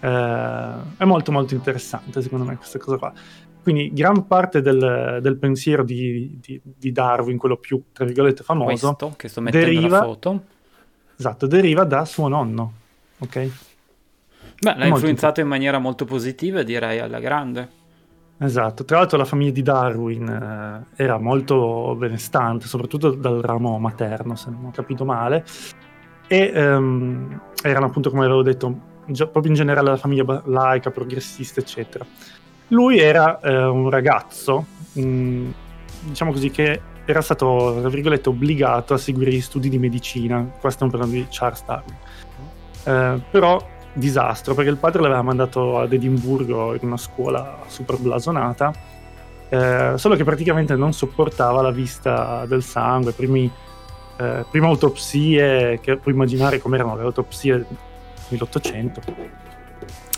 Eh, 0.00 0.74
è 0.96 1.04
molto 1.04 1.30
molto 1.32 1.54
interessante 1.54 2.22
secondo 2.22 2.44
me 2.44 2.56
questa 2.56 2.78
cosa 2.78 2.96
qua. 2.96 3.12
Quindi 3.62 3.92
gran 3.92 4.26
parte 4.26 4.60
del, 4.60 5.18
del 5.20 5.36
pensiero 5.36 5.84
di, 5.84 6.38
di- 6.40 6.60
di 6.62 6.90
Darwin, 6.92 7.36
quello 7.38 7.56
più, 7.56 7.80
tra 7.92 8.04
virgolette, 8.04 8.42
famoso, 8.42 8.94
Questo 8.96 9.14
che 9.16 9.28
sto 9.28 9.40
mettendo 9.40 9.66
deriva- 9.66 10.02
foto. 10.02 10.44
esatto, 11.16 11.46
deriva 11.46 11.84
da 11.84 12.04
suo 12.04 12.26
nonno, 12.28 12.72
ok? 13.18 13.50
Beh, 14.60 14.74
l'ha 14.76 14.86
influenzato 14.86 15.40
in 15.40 15.46
maniera 15.48 15.78
molto 15.78 16.04
positiva, 16.04 16.62
direi, 16.62 16.98
alla 17.00 17.18
grande. 17.20 17.80
Esatto, 18.42 18.84
tra 18.84 18.98
l'altro 18.98 19.18
la 19.18 19.24
famiglia 19.24 19.52
di 19.52 19.62
Darwin 19.62 20.26
eh, 20.96 21.02
era 21.02 21.16
molto 21.16 21.94
benestante, 21.96 22.66
soprattutto 22.66 23.12
dal 23.12 23.40
ramo 23.40 23.78
materno, 23.78 24.34
se 24.34 24.50
non 24.50 24.64
ho 24.64 24.70
capito 24.72 25.04
male, 25.04 25.44
e 26.26 26.50
ehm, 26.52 27.40
erano 27.62 27.86
appunto, 27.86 28.10
come 28.10 28.24
avevo 28.24 28.42
detto, 28.42 28.80
già- 29.06 29.28
proprio 29.28 29.52
in 29.52 29.58
generale 29.58 29.90
la 29.90 29.96
famiglia 29.96 30.42
laica, 30.46 30.90
progressista, 30.90 31.60
eccetera. 31.60 32.04
Lui 32.68 32.98
era 32.98 33.38
eh, 33.38 33.64
un 33.64 33.88
ragazzo, 33.88 34.66
mm, 34.98 35.50
diciamo 36.00 36.32
così, 36.32 36.50
che 36.50 36.80
era 37.04 37.20
stato, 37.20 37.76
tra 37.78 37.88
virgolette, 37.88 38.28
obbligato 38.28 38.92
a 38.94 38.98
seguire 38.98 39.30
gli 39.30 39.40
studi 39.40 39.68
di 39.68 39.78
medicina, 39.78 40.50
qua 40.58 40.70
stiamo 40.70 40.90
parlando 40.90 41.14
di 41.14 41.26
Charles 41.30 41.64
Darwin. 41.64 41.96
Eh, 42.84 43.22
però 43.30 43.64
disastro 43.92 44.54
perché 44.54 44.70
il 44.70 44.76
padre 44.76 45.02
l'aveva 45.02 45.22
mandato 45.22 45.78
ad 45.78 45.92
Edimburgo 45.92 46.74
in 46.74 46.80
una 46.82 46.96
scuola 46.96 47.58
super 47.66 47.98
blasonata 47.98 48.72
eh, 49.48 49.92
solo 49.96 50.16
che 50.16 50.24
praticamente 50.24 50.76
non 50.76 50.94
sopportava 50.94 51.60
la 51.60 51.70
vista 51.70 52.46
del 52.46 52.62
sangue 52.62 53.12
primi, 53.12 53.50
eh, 54.16 54.44
prime 54.50 54.66
autopsie 54.66 55.78
che 55.80 55.98
puoi 55.98 56.14
immaginare 56.14 56.58
com'erano 56.58 56.96
le 56.96 57.02
autopsie 57.02 57.66
nell'Ottocento 58.28 59.00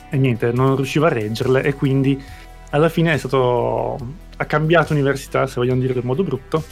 e 0.09 0.17
niente 0.17 0.53
non 0.53 0.77
riusciva 0.77 1.09
a 1.09 1.11
reggerle 1.11 1.65
e 1.65 1.75
quindi 1.75 2.23
alla 2.71 2.89
fine 2.89 3.13
è 3.13 3.17
stato 3.17 3.99
ha 4.37 4.45
cambiato 4.45 4.93
università 4.93 5.47
se 5.49 5.55
vogliamo 5.57 5.81
dire 5.81 5.95
in 5.95 6.05
modo 6.05 6.23
brutto 6.23 6.63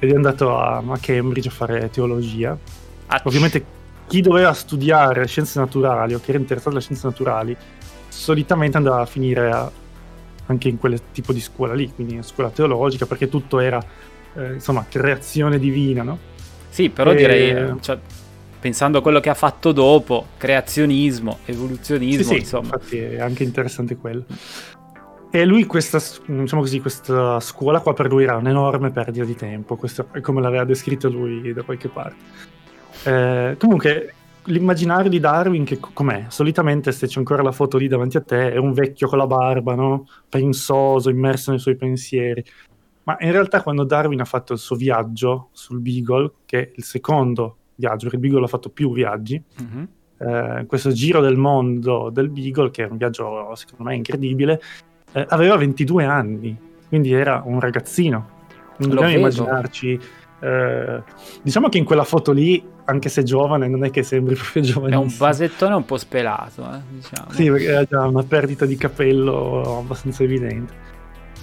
ed 0.00 0.10
è 0.10 0.14
andato 0.14 0.58
a, 0.58 0.78
a 0.78 0.98
Cambridge 1.00 1.48
a 1.48 1.52
fare 1.52 1.88
teologia. 1.90 2.58
Ah, 3.06 3.20
ovviamente 3.24 3.64
chi 4.12 4.20
doveva 4.20 4.52
studiare 4.52 5.26
scienze 5.26 5.58
naturali 5.58 6.12
o 6.12 6.20
che 6.20 6.32
era 6.32 6.38
interessato 6.38 6.68
alle 6.68 6.82
scienze 6.82 7.06
naturali 7.06 7.56
solitamente 8.08 8.76
andava 8.76 9.00
a 9.00 9.06
finire 9.06 9.50
a- 9.50 9.70
anche 10.48 10.68
in 10.68 10.76
quel 10.76 11.00
tipo 11.12 11.32
di 11.32 11.40
scuola 11.40 11.72
lì, 11.72 11.90
quindi 11.94 12.16
in 12.16 12.22
scuola 12.22 12.50
teologica, 12.50 13.06
perché 13.06 13.30
tutto 13.30 13.58
era 13.58 13.82
eh, 14.34 14.52
insomma 14.52 14.84
creazione 14.86 15.58
divina, 15.58 16.02
no? 16.02 16.18
Sì, 16.68 16.90
però 16.90 17.12
E- 17.12 17.14
direi, 17.14 17.74
cioè, 17.80 17.98
pensando 18.60 18.98
a 18.98 19.00
quello 19.00 19.18
che 19.18 19.30
ha 19.30 19.34
fatto 19.34 19.72
dopo, 19.72 20.26
creazionismo, 20.36 21.38
evoluzionismo, 21.46 22.22
Sì, 22.22 22.28
sì, 22.28 22.38
insomma. 22.40 22.64
infatti 22.64 22.98
è 22.98 23.18
anche 23.18 23.44
interessante 23.44 23.96
quello. 23.96 24.26
E 25.30 25.46
lui, 25.46 25.64
questa, 25.64 25.98
diciamo 26.26 26.60
così, 26.60 26.80
questa 26.80 27.40
scuola 27.40 27.80
qua 27.80 27.94
per 27.94 28.08
lui 28.08 28.24
era 28.24 28.36
un'enorme 28.36 28.90
perdita 28.90 29.24
di 29.24 29.36
tempo, 29.36 29.76
questo 29.76 30.06
è 30.12 30.20
come 30.20 30.42
l'aveva 30.42 30.64
descritto 30.64 31.08
lui 31.08 31.54
da 31.54 31.62
qualche 31.62 31.88
parte. 31.88 32.60
Eh, 33.04 33.56
comunque, 33.58 34.14
l'immaginario 34.44 35.10
di 35.10 35.20
Darwin, 35.20 35.64
che 35.64 35.78
com'è? 35.78 36.26
Solitamente, 36.28 36.92
se 36.92 37.06
c'è 37.06 37.18
ancora 37.18 37.42
la 37.42 37.52
foto 37.52 37.78
lì 37.78 37.88
davanti 37.88 38.16
a 38.16 38.22
te, 38.22 38.52
è 38.52 38.56
un 38.56 38.72
vecchio 38.72 39.08
con 39.08 39.18
la 39.18 39.26
barba, 39.26 39.74
no? 39.74 40.06
Pensoso, 40.28 41.10
immerso 41.10 41.50
nei 41.50 41.60
suoi 41.60 41.76
pensieri. 41.76 42.44
Ma 43.04 43.16
in 43.20 43.32
realtà 43.32 43.62
quando 43.62 43.84
Darwin 43.84 44.20
ha 44.20 44.24
fatto 44.24 44.52
il 44.52 44.58
suo 44.60 44.76
viaggio 44.76 45.48
sul 45.52 45.80
Beagle, 45.80 46.32
che 46.46 46.60
è 46.60 46.70
il 46.76 46.84
secondo 46.84 47.56
viaggio, 47.74 48.08
perché 48.08 48.16
il 48.16 48.22
Beagle 48.22 48.44
ha 48.44 48.48
fatto 48.48 48.70
più 48.70 48.92
viaggi, 48.92 49.42
mm-hmm. 49.60 49.84
eh, 50.18 50.66
questo 50.66 50.92
giro 50.92 51.20
del 51.20 51.36
mondo 51.36 52.10
del 52.10 52.28
Beagle, 52.28 52.70
che 52.70 52.84
è 52.84 52.88
un 52.88 52.96
viaggio 52.96 53.52
secondo 53.56 53.90
me 53.90 53.96
incredibile, 53.96 54.60
eh, 55.12 55.26
aveva 55.30 55.56
22 55.56 56.04
anni, 56.04 56.56
quindi 56.88 57.12
era 57.12 57.42
un 57.44 57.58
ragazzino. 57.58 58.40
Non 58.76 58.90
dobbiamo 58.90 59.16
immaginarci... 59.16 60.00
Eh, 60.42 61.02
diciamo 61.42 61.68
che 61.68 61.78
in 61.78 61.84
quella 61.84 62.02
foto 62.02 62.32
lì, 62.32 62.62
anche 62.86 63.08
se 63.08 63.22
giovane, 63.22 63.68
non 63.68 63.84
è 63.84 63.90
che 63.90 64.02
sembri 64.02 64.34
proprio 64.36 64.62
giovane. 64.62 64.94
È 64.94 64.98
un 64.98 65.12
basettone 65.16 65.74
un 65.74 65.84
po' 65.84 65.96
spelato, 65.96 66.62
eh, 66.62 66.80
diciamo. 66.90 67.30
Sì, 67.30 67.48
perché 67.48 67.74
ha 67.74 67.84
già 67.84 68.06
una 68.06 68.24
perdita 68.24 68.66
di 68.66 68.76
capello 68.76 69.78
abbastanza 69.78 70.24
evidente. 70.24 70.90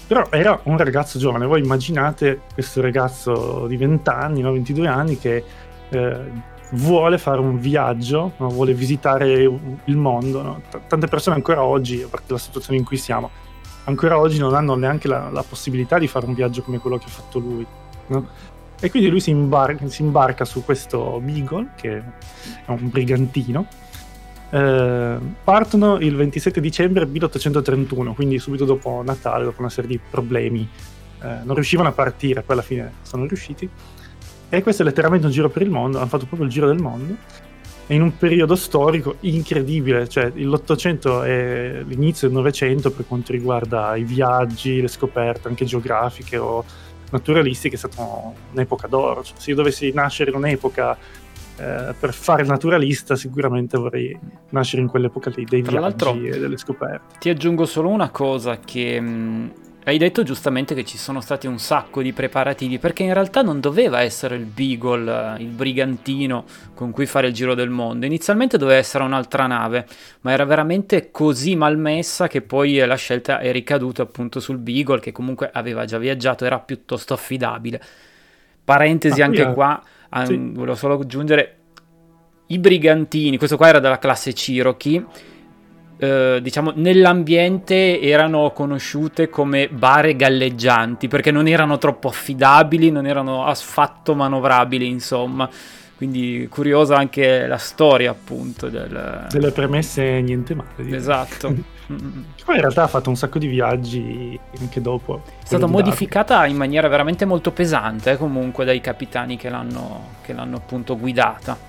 Però 0.05 0.25
era 0.31 0.59
un 0.63 0.77
ragazzo 0.77 1.19
giovane, 1.19 1.45
voi 1.45 1.61
immaginate 1.61 2.41
questo 2.53 2.81
ragazzo 2.81 3.67
di 3.67 3.77
20 3.77 4.09
anni, 4.09 4.41
no? 4.41 4.51
22 4.51 4.87
anni, 4.87 5.17
che 5.17 5.43
eh, 5.89 6.31
vuole 6.71 7.17
fare 7.17 7.39
un 7.39 7.59
viaggio, 7.59 8.33
no? 8.37 8.47
vuole 8.49 8.73
visitare 8.73 9.43
il 9.43 9.97
mondo. 9.97 10.41
No? 10.41 10.61
T- 10.69 10.81
tante 10.87 11.07
persone 11.07 11.35
ancora 11.35 11.63
oggi, 11.63 12.01
a 12.01 12.07
parte 12.07 12.33
la 12.33 12.39
situazione 12.39 12.79
in 12.79 12.85
cui 12.85 12.97
siamo, 12.97 13.29
ancora 13.85 14.17
oggi 14.17 14.39
non 14.39 14.55
hanno 14.55 14.75
neanche 14.75 15.07
la, 15.07 15.29
la 15.29 15.43
possibilità 15.47 15.99
di 15.99 16.07
fare 16.07 16.25
un 16.25 16.33
viaggio 16.33 16.63
come 16.63 16.79
quello 16.79 16.97
che 16.97 17.05
ha 17.05 17.09
fatto 17.09 17.39
lui. 17.39 17.65
E 18.81 18.89
quindi 18.89 19.09
lui 19.09 19.19
si, 19.19 19.29
imbar- 19.29 19.85
si 19.85 20.01
imbarca 20.01 20.45
su 20.45 20.63
questo 20.63 21.19
Beagle, 21.21 21.71
che 21.75 21.97
è 21.97 22.71
un 22.71 22.89
brigantino, 22.89 23.67
eh, 24.51 25.17
partono 25.43 25.99
il 25.99 26.15
27 26.15 26.61
dicembre 26.61 27.05
1831, 27.05 28.13
quindi 28.13 28.39
subito 28.39 28.65
dopo 28.65 29.01
Natale, 29.05 29.43
dopo 29.43 29.59
una 29.59 29.69
serie 29.69 29.89
di 29.89 29.99
problemi. 30.09 30.67
Eh, 31.21 31.27
non 31.43 31.55
riuscivano 31.55 31.89
a 31.89 31.91
partire, 31.91 32.41
poi 32.41 32.55
alla 32.55 32.65
fine 32.65 32.93
sono 33.01 33.25
riusciti. 33.25 33.69
E 34.51 34.63
questo 34.63 34.81
è 34.81 34.85
letteralmente 34.85 35.27
un 35.27 35.31
giro 35.31 35.49
per 35.49 35.61
il 35.61 35.69
mondo, 35.69 35.97
hanno 35.97 36.07
fatto 36.07 36.25
proprio 36.25 36.47
il 36.47 36.53
giro 36.53 36.67
del 36.67 36.79
mondo. 36.79 37.15
E 37.85 37.95
in 37.95 38.01
un 38.01 38.17
periodo 38.17 38.55
storico 38.55 39.15
incredibile, 39.21 40.07
cioè 40.07 40.31
l'Ottocento 40.35 41.23
è 41.23 41.83
l'inizio 41.85 42.27
del 42.27 42.37
Novecento 42.37 42.91
per 42.91 43.07
quanto 43.07 43.31
riguarda 43.31 43.95
i 43.95 44.03
viaggi, 44.03 44.79
le 44.79 44.87
scoperte 44.87 45.47
anche 45.47 45.65
geografiche 45.65 46.37
o 46.37 46.63
naturalistiche, 47.09 47.75
è 47.75 47.77
stata 47.77 48.05
un'epoca 48.51 48.87
d'oro. 48.87 49.23
Cioè, 49.23 49.35
se 49.37 49.49
io 49.49 49.55
dovessi 49.55 49.91
nascere 49.93 50.31
in 50.31 50.37
un'epoca 50.37 50.97
eh, 51.59 51.93
per 51.99 52.13
fare 52.13 52.43
naturalista 52.43 53.17
sicuramente 53.17 53.77
vorrei 53.77 54.17
nascere 54.49 54.81
in 54.81 54.87
quell'epoca 54.87 55.29
lì 55.35 55.43
dei 55.43 55.61
Tra 55.61 55.79
viaggi 55.79 56.27
e 56.27 56.39
delle 56.39 56.57
scoperte. 56.57 57.17
Ti 57.19 57.29
aggiungo 57.29 57.65
solo 57.65 57.89
una 57.89 58.09
cosa 58.09 58.59
che 58.59 58.99
mh, 58.99 59.09
mm, 59.09 59.49
hai 59.89 59.97
detto 59.97 60.23
giustamente 60.23 60.73
che 60.75 60.85
ci 60.85 60.97
sono 60.97 61.21
stati 61.21 61.47
un 61.47 61.59
sacco 61.59 62.01
di 62.01 62.13
preparativi 62.13 62.79
perché 62.79 63.03
in 63.03 63.13
realtà 63.13 63.41
non 63.41 63.59
doveva 63.59 64.01
essere 64.01 64.35
il 64.35 64.45
Beagle, 64.45 65.35
il 65.39 65.47
brigantino 65.47 66.45
con 66.73 66.91
cui 66.91 67.05
fare 67.05 67.27
il 67.27 67.33
giro 67.33 67.53
del 67.55 67.69
mondo. 67.69 68.05
Inizialmente 68.05 68.57
doveva 68.57 68.77
essere 68.77 69.03
un'altra 69.03 69.47
nave, 69.47 69.85
ma 70.21 70.31
era 70.31 70.45
veramente 70.45 71.11
così 71.11 71.55
malmessa 71.55 72.27
che 72.27 72.41
poi 72.41 72.77
la 72.77 72.95
scelta 72.95 73.39
è 73.39 73.51
ricaduta 73.51 74.01
appunto 74.01 74.39
sul 74.39 74.57
Beagle 74.57 74.99
che 74.99 75.11
comunque 75.11 75.49
aveva 75.51 75.85
già 75.85 75.97
viaggiato, 75.97 76.45
era 76.45 76.59
piuttosto 76.59 77.13
affidabile. 77.13 77.81
Parentesi 78.63 79.21
ah, 79.21 79.25
anche 79.25 79.41
io... 79.41 79.53
qua 79.53 79.81
Ah, 80.09 80.25
sì. 80.25 80.37
Volevo 80.37 80.75
solo 80.75 80.99
aggiungere 80.99 81.55
i 82.47 82.57
brigantini, 82.57 83.37
questo 83.37 83.57
qua 83.57 83.67
era 83.67 83.79
della 83.79 83.99
classe 83.99 84.33
Cherokee. 84.33 85.05
Eh, 86.01 86.39
diciamo 86.41 86.71
nell'ambiente 86.75 87.99
erano 87.99 88.51
conosciute 88.51 89.27
come 89.27 89.67
bare 89.67 90.15
galleggianti 90.15 91.09
perché 91.09 91.29
non 91.29 91.45
erano 91.45 91.77
troppo 91.77 92.07
affidabili, 92.07 92.89
non 92.89 93.05
erano 93.05 93.45
affatto 93.45 94.15
manovrabili, 94.15 94.87
insomma. 94.87 95.49
Quindi 95.97 96.47
curiosa 96.49 96.95
anche 96.95 97.45
la 97.45 97.57
storia, 97.57 98.11
appunto. 98.11 98.69
Del... 98.69 99.27
Delle 99.29 99.51
premesse 99.51 100.21
niente 100.21 100.55
male. 100.55 100.95
Esatto. 100.95 101.53
Poi 102.45 102.55
in 102.55 102.61
realtà 102.61 102.83
ha 102.83 102.87
fatto 102.87 103.09
un 103.09 103.17
sacco 103.17 103.37
di 103.37 103.47
viaggi 103.47 104.39
anche 104.57 104.79
dopo. 104.79 105.23
È 105.43 105.45
stata 105.45 105.65
modificata 105.65 106.35
Darwin. 106.35 106.51
in 106.51 106.57
maniera 106.57 106.87
veramente 106.87 107.25
molto 107.25 107.51
pesante, 107.51 108.11
eh, 108.11 108.17
comunque, 108.17 108.63
dai 108.63 108.79
capitani 108.79 109.35
che 109.35 109.49
l'hanno, 109.49 110.11
che 110.21 110.31
l'hanno 110.31 110.55
appunto 110.55 110.97
guidata. 110.97 111.68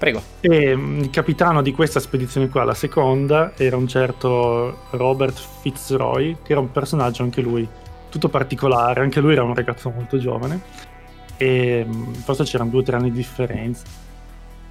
Prego. 0.00 0.22
E 0.40 0.74
mm, 0.74 1.00
il 1.00 1.10
capitano 1.10 1.60
di 1.60 1.72
questa 1.72 2.00
spedizione 2.00 2.48
qua, 2.48 2.64
la 2.64 2.72
seconda, 2.72 3.52
era 3.54 3.76
un 3.76 3.86
certo 3.86 4.84
Robert 4.92 5.38
Fitzroy, 5.60 6.38
che 6.42 6.52
era 6.52 6.60
un 6.62 6.72
personaggio 6.72 7.22
anche 7.22 7.42
lui 7.42 7.68
tutto 8.08 8.30
particolare, 8.30 9.02
anche 9.02 9.20
lui 9.20 9.32
era 9.32 9.42
un 9.42 9.54
ragazzo 9.54 9.90
molto 9.90 10.18
giovane 10.18 10.88
e 11.36 11.84
mm, 11.86 12.12
forse 12.14 12.44
c'erano 12.44 12.70
due 12.70 12.80
o 12.80 12.82
tre 12.82 12.96
anni 12.96 13.10
di 13.10 13.18
differenza. 13.18 13.84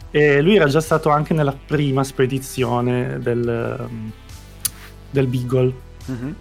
E 0.09 0.41
lui 0.41 0.55
era 0.55 0.65
già 0.65 0.81
stato 0.81 1.09
anche 1.09 1.35
nella 1.35 1.55
prima 1.63 2.03
spedizione 2.03 3.19
del, 3.19 3.87
mm, 3.87 4.09
del 5.11 5.27
Beagle, 5.27 5.73
mm-hmm. 6.09 6.31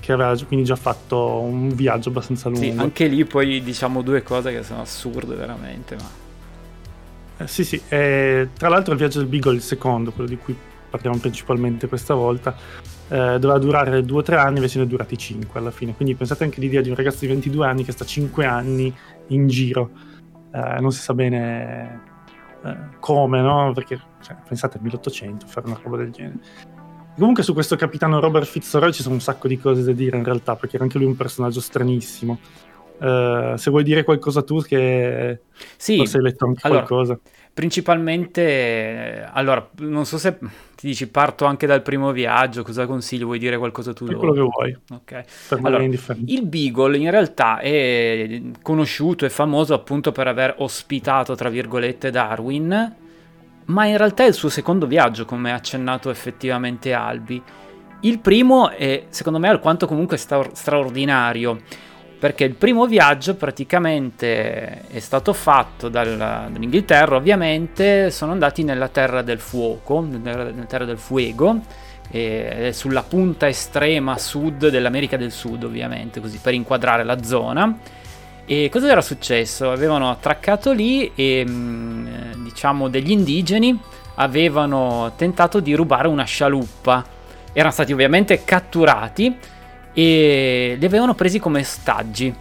che 0.00 0.10
aveva 0.10 0.36
quindi 0.48 0.64
già 0.64 0.74
fatto 0.74 1.38
un 1.42 1.68
viaggio 1.76 2.08
abbastanza 2.08 2.48
lungo. 2.48 2.64
Sì, 2.64 2.74
anche 2.76 3.06
lì 3.06 3.24
poi 3.24 3.62
diciamo 3.62 4.02
due 4.02 4.24
cose 4.24 4.50
che 4.52 4.64
sono 4.64 4.80
assurde 4.80 5.36
veramente. 5.36 5.94
Ma... 5.94 6.21
Eh, 7.42 7.46
sì, 7.48 7.64
sì, 7.64 7.80
e, 7.88 8.50
tra 8.56 8.68
l'altro 8.68 8.92
il 8.92 8.98
viaggio 8.98 9.18
del 9.18 9.28
Beagle, 9.28 9.54
il 9.54 9.62
secondo, 9.62 10.12
quello 10.12 10.28
di 10.28 10.36
cui 10.36 10.56
parliamo 10.88 11.18
principalmente 11.18 11.88
questa 11.88 12.14
volta, 12.14 12.54
eh, 13.08 13.38
doveva 13.38 13.58
durare 13.58 14.04
due 14.04 14.18
o 14.18 14.22
tre 14.22 14.36
anni, 14.36 14.56
invece 14.56 14.78
ne 14.78 14.84
è 14.84 14.86
durati 14.86 15.16
cinque 15.18 15.58
alla 15.58 15.70
fine. 15.70 15.94
Quindi 15.94 16.14
pensate 16.14 16.44
anche 16.44 16.60
all'idea 16.60 16.80
di 16.80 16.88
un 16.88 16.94
ragazzo 16.94 17.18
di 17.20 17.26
22 17.28 17.66
anni 17.66 17.84
che 17.84 17.92
sta 17.92 18.04
cinque 18.04 18.44
anni 18.44 18.94
in 19.28 19.48
giro. 19.48 19.90
Eh, 20.52 20.80
non 20.80 20.92
si 20.92 21.00
sa 21.00 21.14
bene 21.14 22.00
eh, 22.64 22.76
come, 23.00 23.40
no? 23.40 23.72
Perché 23.74 24.00
cioè, 24.20 24.36
pensate 24.46 24.76
al 24.76 24.82
1800 24.84 25.46
fare 25.46 25.66
una 25.66 25.80
roba 25.82 25.96
del 25.96 26.10
genere. 26.10 26.40
Comunque 27.16 27.42
su 27.42 27.52
questo 27.52 27.76
capitano 27.76 28.20
Robert 28.20 28.46
Fitzroy 28.46 28.92
ci 28.92 29.02
sono 29.02 29.14
un 29.16 29.20
sacco 29.20 29.46
di 29.46 29.58
cose 29.58 29.82
da 29.82 29.92
dire 29.92 30.16
in 30.16 30.24
realtà, 30.24 30.56
perché 30.56 30.76
era 30.76 30.84
anche 30.84 30.98
lui 30.98 31.06
un 31.06 31.16
personaggio 31.16 31.60
stranissimo. 31.60 32.38
Uh, 33.02 33.56
se 33.56 33.68
vuoi 33.70 33.82
dire 33.82 34.04
qualcosa 34.04 34.42
tu 34.42 34.62
che 34.62 35.40
sì, 35.76 35.96
forse 35.96 36.18
hai 36.18 36.22
letto 36.22 36.46
anche 36.46 36.60
allora, 36.62 36.84
qualcosa. 36.84 37.18
Principalmente, 37.52 38.42
eh, 38.42 39.28
allora, 39.32 39.68
non 39.78 40.06
so 40.06 40.18
se 40.18 40.38
ti 40.38 40.86
dici 40.86 41.08
parto 41.08 41.44
anche 41.44 41.66
dal 41.66 41.82
primo 41.82 42.12
viaggio, 42.12 42.62
cosa 42.62 42.86
consigli? 42.86 43.24
Vuoi 43.24 43.40
dire 43.40 43.58
qualcosa 43.58 43.92
tu? 43.92 44.06
È 44.06 44.14
quello 44.14 44.32
che 44.32 44.40
vuoi. 44.40 44.78
Ok. 44.92 45.24
Allora, 45.62 45.82
il 45.82 46.46
Beagle 46.46 46.96
in 46.96 47.10
realtà 47.10 47.58
è 47.58 48.40
conosciuto 48.62 49.24
e 49.26 49.30
famoso 49.30 49.74
appunto 49.74 50.12
per 50.12 50.28
aver 50.28 50.54
ospitato, 50.58 51.34
tra 51.34 51.48
virgolette, 51.48 52.10
Darwin, 52.10 52.94
ma 53.64 53.86
in 53.86 53.96
realtà 53.96 54.22
è 54.22 54.28
il 54.28 54.34
suo 54.34 54.48
secondo 54.48 54.86
viaggio, 54.86 55.24
come 55.24 55.50
ha 55.50 55.56
accennato 55.56 56.08
effettivamente 56.08 56.92
Albi. 56.92 57.42
Il 58.02 58.20
primo 58.20 58.70
è, 58.70 59.06
secondo 59.08 59.40
me, 59.40 59.48
alquanto 59.48 59.86
comunque 59.86 60.16
straordinario 60.16 61.90
perché 62.22 62.44
il 62.44 62.54
primo 62.54 62.86
viaggio 62.86 63.34
praticamente 63.34 64.86
è 64.86 65.00
stato 65.00 65.32
fatto 65.32 65.88
dal, 65.88 66.16
dall'Inghilterra, 66.16 67.16
ovviamente 67.16 68.12
sono 68.12 68.30
andati 68.30 68.62
nella 68.62 68.86
terra 68.86 69.22
del 69.22 69.40
fuoco, 69.40 70.06
nella 70.08 70.52
terra 70.68 70.84
del 70.84 70.98
fuego, 70.98 71.58
sulla 72.70 73.02
punta 73.02 73.48
estrema 73.48 74.16
sud 74.18 74.68
dell'America 74.68 75.16
del 75.16 75.32
Sud, 75.32 75.64
ovviamente, 75.64 76.20
così 76.20 76.38
per 76.40 76.54
inquadrare 76.54 77.02
la 77.02 77.20
zona. 77.24 77.76
E 78.46 78.68
cosa 78.70 78.88
era 78.88 79.00
successo? 79.00 79.72
Avevano 79.72 80.08
attraccato 80.08 80.70
lì 80.70 81.10
e 81.16 81.44
mm, 81.44 82.44
diciamo 82.44 82.86
degli 82.86 83.10
indigeni 83.10 83.76
avevano 84.14 85.12
tentato 85.16 85.58
di 85.58 85.74
rubare 85.74 86.06
una 86.06 86.22
scialuppa. 86.22 87.04
Erano 87.52 87.72
stati 87.72 87.92
ovviamente 87.92 88.44
catturati 88.44 89.36
e 89.92 90.76
li 90.78 90.84
avevano 90.86 91.14
presi 91.14 91.38
come 91.38 91.60
ostaggi. 91.60 92.34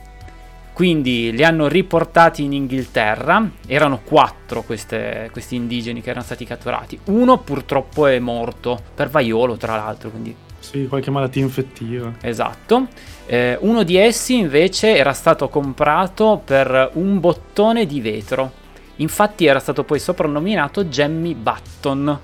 Quindi 0.73 1.31
li 1.31 1.43
hanno 1.43 1.67
riportati 1.67 2.43
in 2.43 2.53
Inghilterra. 2.53 3.47
Erano 3.67 4.01
quattro 4.03 4.63
queste, 4.63 5.29
questi 5.31 5.55
indigeni 5.55 6.01
che 6.01 6.09
erano 6.09 6.25
stati 6.25 6.45
catturati. 6.45 6.99
Uno 7.05 7.37
purtroppo 7.39 8.07
è 8.07 8.17
morto 8.19 8.79
per 8.95 9.09
vaiolo, 9.09 9.57
tra 9.57 9.75
l'altro. 9.75 10.09
Quindi... 10.09 10.35
Sì, 10.59 10.87
qualche 10.87 11.11
malattia 11.11 11.41
infettiva. 11.41 12.13
Esatto. 12.21 12.87
Eh, 13.25 13.57
uno 13.61 13.83
di 13.83 13.97
essi 13.97 14.37
invece 14.37 14.95
era 14.95 15.13
stato 15.13 15.49
comprato 15.49 16.41
per 16.43 16.91
un 16.93 17.19
bottone 17.19 17.85
di 17.85 17.99
vetro. 17.99 18.51
Infatti 18.97 19.45
era 19.45 19.59
stato 19.59 19.83
poi 19.83 19.99
soprannominato 19.99 20.85
Jemmy 20.85 21.33
Button 21.33 22.19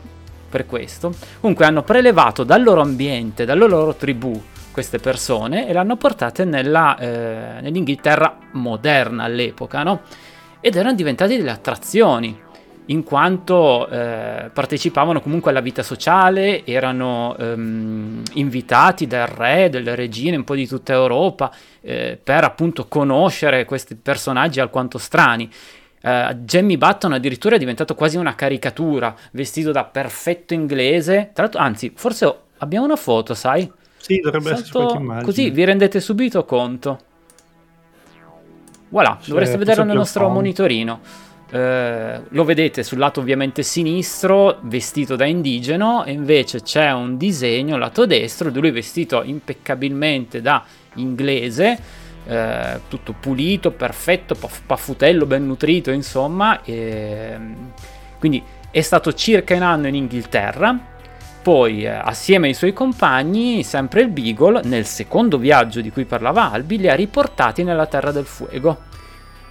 per 0.50 0.65
questo. 0.65 1.13
Comunque 1.41 1.65
hanno 1.65 1.84
prelevato 1.84 2.43
dal 2.43 2.63
loro 2.63 2.81
ambiente, 2.81 3.46
dalla 3.46 3.65
loro 3.65 3.96
tribù, 3.96 4.41
queste 4.77 5.00
persone 5.00 5.67
e 5.67 5.74
le 5.74 5.79
hanno 5.79 5.98
portate 5.98 6.46
nella, 6.46 6.96
eh, 7.00 7.62
nell'Inghilterra 7.62 8.38
moderna 8.51 9.24
all'epoca, 9.24 9.81
no? 9.81 10.01
Ed 10.62 10.75
erano 10.75 10.93
diventate 10.93 11.36
delle 11.36 11.50
attrazioni. 11.50 12.46
in 12.88 13.03
quanto 13.03 13.88
eh, 13.89 14.50
partecipavano 14.53 15.19
comunque 15.22 15.51
alla 15.51 15.60
vita 15.60 15.84
sociale, 15.84 16.65
erano 16.65 17.36
ehm, 17.38 18.24
invitati 18.34 19.07
dal 19.07 19.27
re, 19.27 19.69
dalle 19.69 19.96
regine, 19.96 20.38
un 20.38 20.43
po' 20.43 20.55
di 20.55 20.67
tutta 20.67 20.93
Europa, 20.93 21.51
eh, 21.81 22.19
per 22.22 22.43
appunto 22.43 22.86
conoscere 22.88 23.65
questi 23.65 23.96
personaggi 23.96 24.60
alquanto 24.60 24.98
strani. 24.98 25.50
Uh, 26.00 26.31
Jamie 26.36 26.77
Button 26.77 27.12
addirittura 27.13 27.55
è 27.55 27.60
diventato 27.60 27.96
quasi 27.96 28.17
una 28.17 28.36
caricatura, 28.36 29.13
vestito 29.31 29.72
da 29.72 29.84
perfetto 29.84 30.53
inglese. 30.53 31.31
Tra 31.34 31.43
l'altro, 31.43 31.60
anzi, 31.60 31.91
forse 31.96 32.34
abbiamo 32.60 32.86
una 32.86 32.96
foto, 32.96 33.34
sai? 33.34 33.69
Sì, 34.07 34.19
dovrebbe 34.19 34.45
Salto... 34.45 34.59
esserci 34.61 34.71
qualche 34.71 34.97
immagine. 34.97 35.25
Così 35.25 35.49
vi 35.49 35.63
rendete 35.65 35.99
subito 35.99 36.45
conto. 36.45 36.99
Voilà, 38.89 39.17
cioè, 39.19 39.29
dovreste 39.29 39.57
vederlo 39.57 39.83
nel 39.83 39.97
nostro 39.97 40.29
monitorino. 40.29 40.99
Uh, 41.49 42.23
lo 42.29 42.43
vedete 42.43 42.83
sul 42.83 42.97
lato 42.97 43.21
ovviamente 43.21 43.63
sinistro 43.63 44.59
vestito 44.63 45.15
da 45.15 45.25
indigeno 45.25 46.03
e 46.03 46.11
invece 46.11 46.61
c'è 46.61 46.91
un 46.91 47.15
disegno 47.15 47.77
lato 47.77 48.05
destro 48.05 48.49
di 48.49 48.59
lui 48.59 48.71
vestito 48.71 49.23
impeccabilmente 49.23 50.41
da 50.41 50.65
inglese 50.95 51.79
uh, 52.25 52.81
tutto 52.89 53.15
pulito, 53.17 53.71
perfetto, 53.71 54.35
paff- 54.35 54.61
paffutello, 54.65 55.25
ben 55.25 55.45
nutrito 55.45 55.91
insomma 55.91 56.61
e, 56.63 57.37
quindi 58.19 58.43
è 58.69 58.81
stato 58.81 59.13
circa 59.13 59.55
un 59.55 59.61
anno 59.61 59.87
in 59.87 59.95
Inghilterra 59.95 60.77
poi 61.47 61.85
uh, 61.85 62.01
assieme 62.01 62.47
ai 62.47 62.53
suoi 62.53 62.73
compagni 62.73 63.63
sempre 63.63 64.01
il 64.01 64.09
Beagle 64.09 64.63
nel 64.65 64.85
secondo 64.85 65.37
viaggio 65.37 65.79
di 65.79 65.91
cui 65.91 66.03
parlava 66.03 66.51
Albi 66.51 66.77
li 66.77 66.89
ha 66.89 66.93
riportati 66.93 67.63
nella 67.63 67.85
Terra 67.85 68.11
del 68.11 68.25
Fuego 68.25 68.79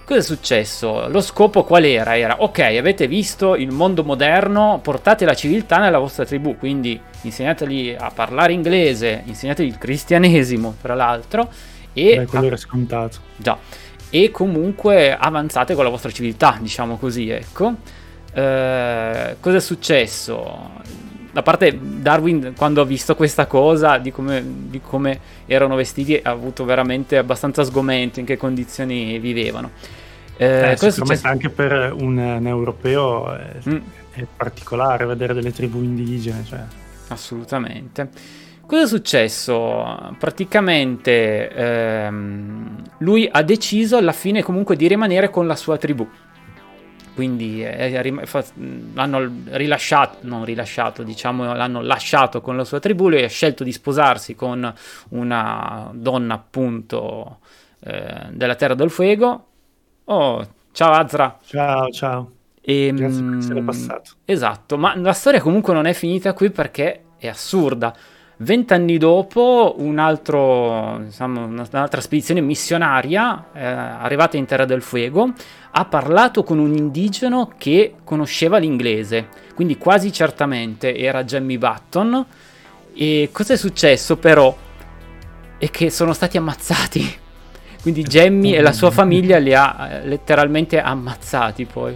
Cosa 0.05 0.19
è 0.19 0.21
successo? 0.21 1.07
Lo 1.09 1.21
scopo 1.21 1.63
qual 1.63 1.83
era? 1.83 2.15
Era, 2.15 2.43
ok, 2.43 2.59
avete 2.59 3.07
visto 3.07 3.55
il 3.55 3.71
mondo 3.71 4.03
moderno, 4.03 4.79
portate 4.81 5.25
la 5.25 5.33
civiltà 5.33 5.79
nella 5.79 5.97
vostra 5.97 6.23
tribù, 6.23 6.55
quindi 6.55 6.97
insegnateli 7.23 7.95
a 7.97 8.09
parlare 8.13 8.53
inglese, 8.53 9.23
insegnateli 9.25 9.67
il 9.67 9.77
cristianesimo, 9.77 10.75
tra 10.79 10.93
l'altro, 10.93 11.49
e... 11.91 12.15
Beh, 12.15 12.25
quello 12.25 12.45
era 12.45 12.55
scontato. 12.55 13.17
Già. 13.35 13.57
E 14.09 14.31
comunque 14.31 15.13
avanzate 15.13 15.73
con 15.73 15.83
la 15.83 15.89
vostra 15.89 16.11
civiltà, 16.11 16.57
diciamo 16.61 16.95
così, 16.97 17.27
ecco. 17.27 17.73
Eh, 18.33 19.35
cosa 19.41 19.57
è 19.57 19.61
successo? 19.61 20.69
Da 21.31 21.41
parte 21.41 21.77
Darwin, 21.81 22.53
quando 22.55 22.81
ha 22.81 22.85
visto 22.85 23.15
questa 23.15 23.45
cosa, 23.45 23.97
di 23.97 24.11
come, 24.11 24.43
di 24.45 24.81
come 24.81 25.19
erano 25.45 25.75
vestiti, 25.75 26.19
ha 26.21 26.31
avuto 26.31 26.65
veramente 26.65 27.17
abbastanza 27.17 27.63
sgomento 27.63 28.19
in 28.19 28.25
che 28.25 28.37
condizioni 28.37 29.19
vivevano. 29.19 29.71
Eh, 30.37 30.71
eh, 30.71 30.77
sicuramente 30.77 31.27
anche 31.27 31.49
per 31.49 31.93
un, 31.99 32.17
un 32.17 32.47
europeo 32.47 33.35
è, 33.35 33.57
mm. 33.67 33.77
è, 34.13 34.25
particolare 34.35 35.05
vedere 35.05 35.33
delle 35.33 35.51
tribù 35.51 35.81
indigene. 35.81 36.43
Cioè. 36.45 36.59
Assolutamente. 37.07 38.09
Cosa 38.67 38.83
è 38.83 38.87
successo? 38.87 40.13
Praticamente 40.19 41.49
ehm, 41.49 42.83
lui 42.99 43.27
ha 43.31 43.41
deciso 43.41 43.95
alla 43.95 44.11
fine 44.11 44.43
comunque 44.43 44.75
di 44.75 44.87
rimanere 44.87 45.29
con 45.29 45.47
la 45.47 45.55
sua 45.55 45.77
tribù. 45.77 46.05
Quindi 47.17 47.61
è, 47.61 47.99
è, 47.99 48.25
fa, 48.25 48.45
l'hanno 48.93 49.27
rilasciato, 49.49 50.17
non 50.21 50.45
rilasciato, 50.45 51.01
diciamo, 51.01 51.51
l'hanno 51.55 51.81
lasciato 51.81 52.41
con 52.41 52.55
la 52.55 52.63
sua 52.63 52.79
tribù. 52.79 53.09
Lui 53.09 53.23
ha 53.23 53.27
scelto 53.27 53.63
di 53.63 53.71
sposarsi 53.71 54.35
con 54.35 54.71
una 55.09 55.89
donna 55.93 56.35
appunto 56.35 57.39
eh, 57.79 58.27
della 58.29 58.53
Terra 58.53 58.75
del 58.75 58.91
Fuego 58.91 59.47
Oh, 60.09 60.45
ciao 60.71 60.93
Azra. 60.93 61.37
Ciao, 61.45 61.89
ciao. 61.89 62.31
E, 62.61 62.93
Grazie 62.93 63.23
per 63.23 63.37
essere 63.37 63.61
passato. 63.61 64.11
Esatto, 64.23 64.77
ma 64.77 64.95
la 64.95 65.11
storia 65.11 65.41
comunque 65.41 65.73
non 65.73 65.85
è 65.85 65.91
finita 65.91 66.31
qui 66.31 66.49
perché 66.49 67.03
è 67.17 67.27
assurda. 67.27 67.93
Vent'anni 68.37 68.97
dopo, 68.97 69.75
un 69.79 69.97
altro, 69.97 70.99
diciamo, 71.03 71.45
un'altra 71.45 72.01
spedizione 72.01 72.39
missionaria, 72.41 73.47
eh, 73.53 73.63
arrivata 73.65 74.37
in 74.37 74.45
Terra 74.45 74.65
del 74.65 74.81
Fuego, 74.81 75.33
ha 75.71 75.85
parlato 75.85 76.43
con 76.43 76.59
un 76.59 76.75
indigeno 76.75 77.53
che 77.57 77.95
conosceva 78.03 78.57
l'inglese, 78.57 79.29
quindi 79.55 79.77
quasi 79.77 80.11
certamente 80.11 80.95
era 80.95 81.23
Jamie 81.23 81.57
Button. 81.57 82.25
E 82.93 83.29
cosa 83.31 83.53
è 83.53 83.57
successo 83.57 84.17
però? 84.17 84.55
È 85.57 85.69
che 85.69 85.89
sono 85.89 86.13
stati 86.13 86.37
ammazzati 86.37 87.25
quindi 87.81 88.03
Jamie 88.03 88.57
e 88.57 88.61
la 88.61 88.73
sua 88.73 88.91
famiglia 88.91 89.37
li 89.37 89.53
ha 89.53 89.87
eh, 89.89 90.07
letteralmente 90.07 90.77
ammazzati 90.81 91.63
poi. 91.63 91.95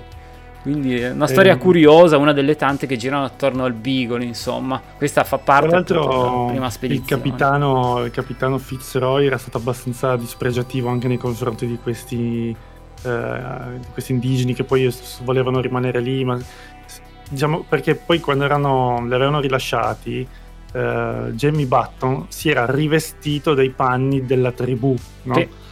Quindi 0.62 1.00
è 1.00 1.10
una 1.10 1.26
storia 1.26 1.54
eh, 1.54 1.58
curiosa, 1.58 2.18
una 2.18 2.34
delle 2.34 2.56
tante 2.56 2.86
che 2.86 2.96
girano 2.96 3.26
attorno 3.26 3.64
al 3.64 3.74
Beagle, 3.74 4.24
insomma. 4.24 4.80
Questa 4.96 5.24
fa 5.24 5.40
parte 5.40 5.84
della 5.84 6.46
prima 6.48 6.70
spedizione. 6.70 7.24
Il 7.24 7.24
capitano, 7.24 8.06
il 8.06 8.12
capitano 8.12 8.58
Fitzroy 8.60 9.26
era 9.26 9.38
stato 9.38 9.58
abbastanza 9.58 10.16
dispregiativo 10.16 10.90
anche 10.90 11.08
nei 11.08 11.18
confronti 11.18 11.66
di 11.66 11.80
questi, 11.82 12.56
eh, 13.04 13.42
questi 13.92 14.12
indigeni 14.12 14.54
che 14.54 14.64
poi 14.64 14.94
volevano 15.24 15.62
rimanere 15.62 16.00
lì, 16.00 16.24
ma 16.24 16.40
diciamo 17.28 17.66
perché 17.68 17.96
poi 17.96 18.20
quando 18.20 18.44
erano, 18.44 19.04
li 19.08 19.14
avevano 19.16 19.40
rilasciati, 19.40 20.28
eh, 20.74 21.32
Jamie 21.32 21.66
Button 21.66 22.26
si 22.28 22.50
era 22.50 22.70
rivestito 22.70 23.56
dei 23.56 23.72
panni 23.72 24.28
della 24.28 24.52
tribù, 24.52 24.96
no? 25.24 25.34
Sì 25.34 25.70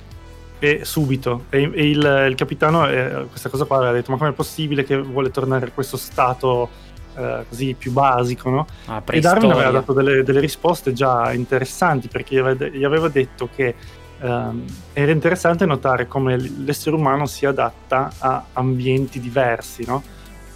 e 0.59 0.81
subito. 0.83 1.45
E, 1.49 1.71
e 1.73 1.89
il, 1.89 2.25
il, 2.29 2.35
capitano 2.35 2.87
eh, 2.87 3.25
questa 3.29 3.49
cosa 3.49 3.65
qua 3.65 3.77
aveva 3.77 3.93
detto: 3.93 4.11
Ma 4.11 4.17
com'è 4.17 4.31
possibile 4.31 4.83
che 4.83 4.97
vuole 5.01 5.31
tornare 5.31 5.67
a 5.67 5.71
questo 5.71 5.97
stato 5.97 6.69
eh, 7.15 7.45
così 7.47 7.73
più 7.77 7.91
basico? 7.91 8.49
No? 8.49 8.67
Ah, 8.85 9.01
e 9.09 9.19
Darwin 9.19 9.51
aveva 9.51 9.71
dato 9.71 9.93
delle, 9.93 10.23
delle, 10.23 10.39
risposte 10.39 10.93
già 10.93 11.31
interessanti 11.33 12.07
perché 12.07 12.35
gli 12.35 12.39
aveva, 12.39 12.67
gli 12.67 12.83
aveva 12.83 13.07
detto 13.07 13.49
che 13.53 13.73
ehm, 14.19 14.65
era 14.93 15.11
interessante 15.11 15.65
notare 15.65 16.07
come 16.07 16.37
l'essere 16.37 16.95
umano 16.95 17.25
si 17.25 17.45
adatta 17.45 18.11
a 18.17 18.43
ambienti 18.53 19.19
diversi, 19.19 19.85
no? 19.85 20.03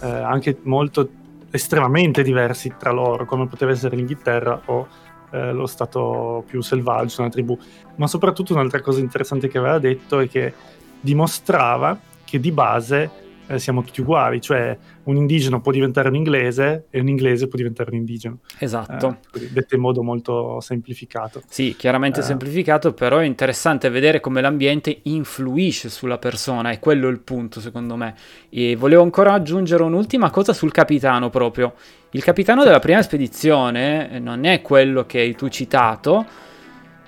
eh, 0.00 0.06
anche 0.06 0.58
molto 0.62 1.08
estremamente 1.50 2.22
diversi 2.22 2.74
tra 2.78 2.90
loro, 2.90 3.24
come 3.24 3.46
poteva 3.46 3.72
essere 3.72 3.96
l'Inghilterra 3.96 4.60
o 4.66 4.86
eh, 5.34 5.52
lo 5.52 5.66
stato 5.66 6.44
più 6.46 6.60
selvaggio, 6.60 7.20
una 7.20 7.30
tribù. 7.30 7.58
Ma 7.96 8.06
soprattutto 8.06 8.52
un'altra 8.52 8.80
cosa 8.80 9.00
interessante 9.00 9.48
che 9.48 9.58
aveva 9.58 9.80
detto 9.80 10.20
è 10.20 10.28
che 10.28 10.54
dimostrava 11.00 11.98
che 12.24 12.38
di 12.38 12.52
base 12.52 13.10
eh, 13.46 13.58
siamo 13.58 13.82
tutti 13.82 14.00
uguali, 14.00 14.40
cioè 14.40 14.76
un 15.04 15.16
indigeno 15.16 15.60
può 15.60 15.72
diventare 15.72 16.08
un 16.08 16.14
inglese 16.14 16.86
e 16.90 17.00
un 17.00 17.08
inglese 17.08 17.48
può 17.48 17.58
diventare 17.58 17.90
un 17.90 17.96
indigeno. 17.96 18.38
Esatto. 18.58 19.18
Eh, 19.34 19.50
detto 19.50 19.74
in 19.74 19.80
modo 19.80 20.02
molto 20.02 20.60
semplificato. 20.60 21.42
Sì, 21.46 21.74
chiaramente 21.76 22.20
eh. 22.20 22.22
semplificato, 22.22 22.92
però 22.92 23.18
è 23.18 23.24
interessante 23.24 23.88
vedere 23.88 24.20
come 24.20 24.40
l'ambiente 24.40 25.00
influisce 25.02 25.88
sulla 25.88 26.18
persona, 26.18 26.70
è 26.70 26.78
quello 26.78 27.08
il 27.08 27.20
punto 27.20 27.60
secondo 27.60 27.96
me. 27.96 28.14
E 28.48 28.76
volevo 28.76 29.02
ancora 29.02 29.32
aggiungere 29.32 29.82
un'ultima 29.82 30.30
cosa 30.30 30.52
sul 30.52 30.72
capitano 30.72 31.30
proprio. 31.30 31.74
Il 32.10 32.22
capitano 32.22 32.62
della 32.62 32.78
prima 32.78 33.02
spedizione 33.02 34.18
non 34.20 34.44
è 34.44 34.62
quello 34.62 35.04
che 35.04 35.18
hai 35.18 35.34
tu 35.34 35.48
citato, 35.48 36.24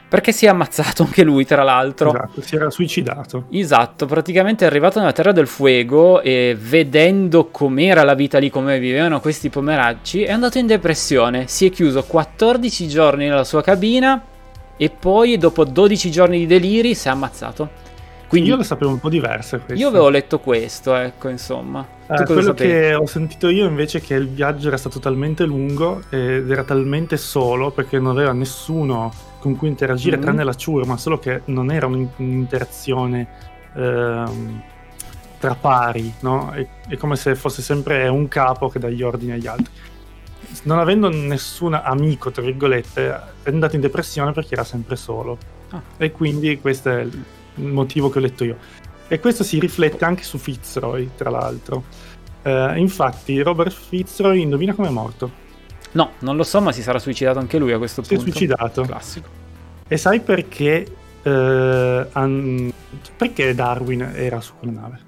perché 0.09 0.33
si 0.33 0.47
è 0.47 0.49
ammazzato 0.49 1.03
anche 1.03 1.23
lui, 1.25 1.45
tra 1.45 1.63
l'altro. 1.63 2.11
Esatto, 2.11 2.41
si 2.41 2.55
era 2.55 2.71
suicidato. 2.71 3.47
Esatto, 3.51 4.07
praticamente 4.07 4.65
è 4.65 4.69
arrivato 4.69 4.99
nella 4.99 5.13
Terra 5.13 5.33
del 5.33 5.47
Fuego 5.47 6.21
e 6.21 6.57
vedendo 6.59 7.49
com'era 7.51 8.05
la 8.05 8.15
vita 8.15 8.39
lì, 8.39 8.49
come 8.51 8.79
vivevano 8.79 9.21
questi 9.21 9.49
pomeracci, 9.49 10.23
è 10.23 10.31
andato 10.31 10.59
in 10.59 10.67
depressione. 10.67 11.49
Si 11.49 11.67
è 11.67 11.71
chiuso 11.71 12.05
14 12.05 12.89
giorni 12.89 13.27
nella 13.27 13.45
sua 13.45 13.63
cabina 13.63 14.23
e 14.77 14.91
poi 14.91 15.39
dopo 15.39 15.65
12 15.65 16.11
giorni 16.11 16.39
di 16.39 16.47
deliri 16.47 16.95
si 16.95 17.09
è 17.09 17.11
ammazzato. 17.11 17.85
Quindi, 18.29 18.49
io 18.49 18.57
lo 18.57 18.63
sapevo 18.65 18.91
un 18.91 18.99
po' 18.99 19.09
diverso. 19.09 19.61
Io 19.75 19.89
avevo 19.89 20.09
letto 20.09 20.41
questo, 20.41 20.95
ecco, 20.97 21.29
insomma. 21.29 21.87
Eh, 22.09 22.25
quello 22.25 22.43
sapevi? 22.43 22.71
che 22.71 22.95
ho 22.95 23.07
sentito 23.07 23.49
io 23.49 23.67
invece 23.67 23.99
è 23.99 24.01
che 24.01 24.15
il 24.15 24.29
viaggio 24.29 24.69
era 24.69 24.77
stato 24.77 24.99
talmente 24.99 25.45
lungo 25.45 26.03
ed 26.11 26.51
era 26.51 26.65
talmente 26.65 27.17
solo 27.17 27.71
perché 27.71 27.99
non 27.99 28.13
aveva 28.13 28.33
nessuno 28.33 29.13
con 29.39 29.57
cui 29.57 29.69
interagire, 29.69 30.17
mm-hmm. 30.17 30.25
tranne 30.25 30.45
la 30.45 30.55
ciurma, 30.55 30.97
solo 30.97 31.19
che 31.19 31.43
non 31.47 31.71
era 31.71 31.87
un'interazione 31.87 33.29
ehm, 33.75 34.63
tra 35.39 35.55
pari, 35.55 36.13
no? 36.21 36.51
È, 36.51 36.67
è, 36.89 36.97
come 36.97 37.15
se 37.15 37.37
fosse 37.37 37.63
sempre 37.63 38.09
un 38.09 38.27
capo 38.27 38.69
che 38.69 38.81
dà 38.81 38.89
gli 38.89 39.03
ordini 39.03 39.33
agli 39.33 39.47
altri. 39.47 39.73
Non 40.63 40.79
avendo 40.79 41.09
nessun 41.09 41.75
amico, 41.75 42.31
tra 42.31 42.43
virgolette, 42.43 43.21
è 43.43 43.51
andato 43.51 43.77
in 43.77 43.83
depressione 43.83 44.33
perché 44.33 44.55
era 44.55 44.65
sempre 44.65 44.97
solo. 44.97 45.39
Ah. 45.71 45.83
E 45.97 46.11
quindi 46.13 46.61
questo 46.61 46.91
è 46.91 47.07
motivo 47.57 48.09
che 48.11 48.19
ho 48.19 48.21
letto 48.21 48.45
io. 48.45 48.57
E 49.09 49.21
questo 49.21 49.45
si 49.45 49.59
riflette 49.59 50.05
anche 50.05 50.23
su 50.23 50.39
Fitzroy, 50.39 51.11
tra 51.17 51.31
l'altro. 51.31 51.85
Uh, 52.43 52.77
infatti, 52.77 53.41
Robert 53.41 53.73
Fitzroy, 53.73 54.41
indovina 54.41 54.75
come 54.75 54.89
è 54.89 54.91
morto? 54.91 55.45
No, 55.93 56.13
non 56.21 56.37
lo 56.37 56.43
so, 56.43 56.61
ma 56.61 56.73
si 56.73 56.83
sarà 56.83 56.99
suicidato 56.99 57.39
anche 57.39 57.59
lui 57.59 57.73
a 57.73 57.79
questo 57.79 58.03
si 58.03 58.15
punto. 58.15 58.25
Si 58.25 58.31
è 58.31 58.33
suicidato. 58.33 58.83
Classico. 58.83 59.29
E 59.89 59.97
sai 59.97 60.21
perché, 60.21 60.87
uh, 61.23 62.09
an... 62.13 62.73
perché 63.17 63.55
Darwin 63.55 64.13
era 64.15 64.41
su 64.41 64.55
quella 64.59 64.81
nave? 64.81 65.01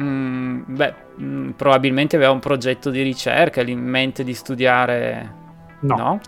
Mm, 0.00 0.62
beh, 0.66 0.94
mm, 1.20 1.50
probabilmente 1.50 2.16
aveva 2.16 2.32
un 2.32 2.40
progetto 2.40 2.90
di 2.90 3.02
ricerca 3.02 3.60
in 3.62 3.80
mente 3.80 4.24
di 4.24 4.34
studiare... 4.34 5.38
No. 5.80 5.96
no? 5.96 6.20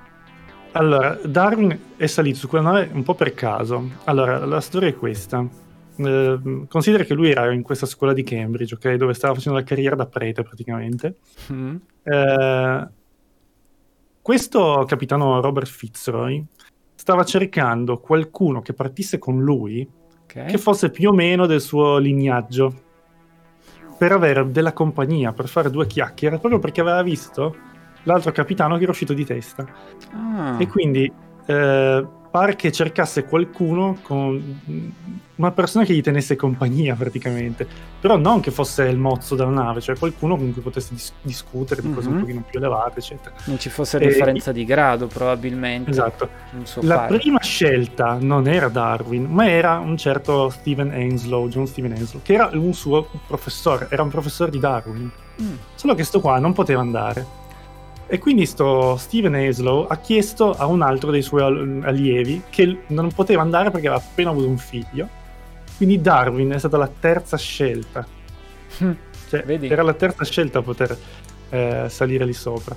Allora, 0.73 1.19
Darwin 1.25 1.79
è 1.97 2.07
salito 2.07 2.39
su 2.39 2.49
quella 2.49 2.71
nave 2.71 2.91
un 2.93 3.03
po' 3.03 3.15
per 3.15 3.35
caso. 3.35 3.91
Allora, 4.05 4.45
la 4.45 4.61
storia 4.61 4.89
è 4.89 4.95
questa. 4.95 5.47
Eh, 5.97 6.65
considera 6.69 7.05
che 7.05 7.15
lui 7.15 7.31
era 7.31 7.53
in 7.53 7.63
questa 7.63 7.87
scuola 7.87 8.13
di 8.13 8.23
Cambridge, 8.23 8.75
ok? 8.75 8.95
Dove 8.95 9.13
stava 9.15 9.35
facendo 9.35 9.59
la 9.59 9.65
carriera 9.65 9.95
da 9.95 10.07
prete 10.07 10.43
praticamente. 10.43 11.17
Mm. 11.53 11.77
Eh, 12.03 12.89
questo 14.23 14.85
capitano 14.87 15.41
Robert 15.41 15.69
Fitzroy 15.69 16.45
stava 16.95 17.25
cercando 17.25 17.99
qualcuno 17.99 18.63
che 18.63 18.73
partisse 18.73 19.19
con 19.19 19.43
lui 19.43 19.87
okay. 20.23 20.47
che 20.47 20.59
fosse 20.59 20.91
più 20.91 21.11
o 21.11 21.13
meno 21.13 21.47
del 21.47 21.61
suo 21.61 21.99
lignaggio 21.99 22.91
per 23.99 24.13
avere 24.13 24.51
della 24.51 24.73
compagnia, 24.73 25.33
per 25.33 25.49
fare 25.49 25.71
due 25.71 25.87
chiacchiere, 25.87 26.39
proprio 26.39 26.61
perché 26.61 26.81
aveva 26.81 27.03
visto 27.03 27.57
l'altro 28.05 28.33
capitano 28.33 28.77
che 28.77 28.83
era 28.83 28.93
uscito 28.93 29.13
di 29.13 29.25
testa. 29.25 29.67
Ah. 30.13 30.57
E 30.59 30.67
quindi 30.67 31.11
eh, 31.47 32.07
pare 32.33 32.57
che 32.57 32.73
cercasse 32.73 33.25
qualcuno 33.25 33.99
con 34.01 34.61
una 35.35 35.51
persona 35.51 35.85
che 35.85 35.93
gli 35.93 36.01
tenesse 36.01 36.35
compagnia 36.35 36.95
praticamente, 36.95 37.67
però 38.01 38.17
non 38.17 38.41
che 38.41 38.51
fosse 38.51 38.85
il 38.85 38.97
mozzo 38.97 39.35
della 39.35 39.51
nave, 39.51 39.83
cioè 39.83 39.99
qualcuno 39.99 40.37
con 40.37 40.51
cui 40.53 40.63
potesse 40.63 40.95
dis- 40.95 41.13
discutere 41.21 41.83
di 41.83 41.93
cose 41.93 42.09
mm-hmm. 42.09 42.17
un 42.17 42.23
mhm. 42.23 42.27
pochino 42.27 42.45
più 42.49 42.59
elevate, 42.59 43.01
eccetera. 43.01 43.35
Non 43.45 43.59
ci 43.59 43.69
fosse 43.69 43.99
e... 43.99 44.07
differenza 44.07 44.51
di 44.51 44.65
grado 44.65 45.09
probabilmente. 45.09 45.91
Esatto. 45.91 46.29
La 46.81 46.95
fare. 46.95 47.19
prima 47.19 47.41
scelta 47.43 48.17
non 48.19 48.47
era 48.47 48.69
Darwin, 48.69 49.25
ma 49.25 49.47
era 49.51 49.79
un 49.79 49.99
certo 49.99 50.49
Stephen 50.49 50.91
Henslow, 50.91 51.49
John 51.49 51.67
Stephen 51.67 51.93
Henslow, 51.93 52.23
che 52.23 52.33
era 52.33 52.49
un 52.55 52.73
suo 52.73 53.09
professore, 53.27 53.89
era 53.91 54.03
un 54.03 54.09
professore 54.09 54.51
di 54.51 54.59
Darwin. 54.59 55.11
Mm. 55.41 55.55
Solo 55.75 55.95
che 55.95 56.05
sto 56.05 56.21
qua 56.21 56.39
non 56.39 56.55
poteva 56.55 56.81
andare 56.81 57.41
e 58.13 58.19
quindi 58.19 58.45
sto 58.45 58.99
Steven 58.99 59.35
Haslow 59.35 59.87
ha 59.89 59.97
chiesto 59.97 60.53
a 60.53 60.67
un 60.67 60.83
altro 60.83 61.11
dei 61.11 61.23
suoi 61.23 61.81
allievi 61.83 62.43
che 62.51 62.81
non 62.89 63.11
poteva 63.11 63.41
andare 63.41 63.71
perché 63.71 63.87
aveva 63.87 64.03
appena 64.03 64.29
avuto 64.29 64.49
un 64.49 64.59
figlio. 64.59 65.09
Quindi 65.79 65.99
Darwin 65.99 66.51
è 66.51 66.59
stata 66.59 66.77
la 66.77 66.91
terza 67.01 67.39
scelta. 67.39 68.07
Hm, 68.77 68.93
cioè, 69.31 69.45
era 69.63 69.83
la 69.83 69.95
terza 69.95 70.27
scelta 70.27 70.59
a 70.59 70.63
poter 70.63 70.95
eh, 71.49 71.87
salire 71.89 72.27
lì 72.27 72.35
sopra. 72.35 72.77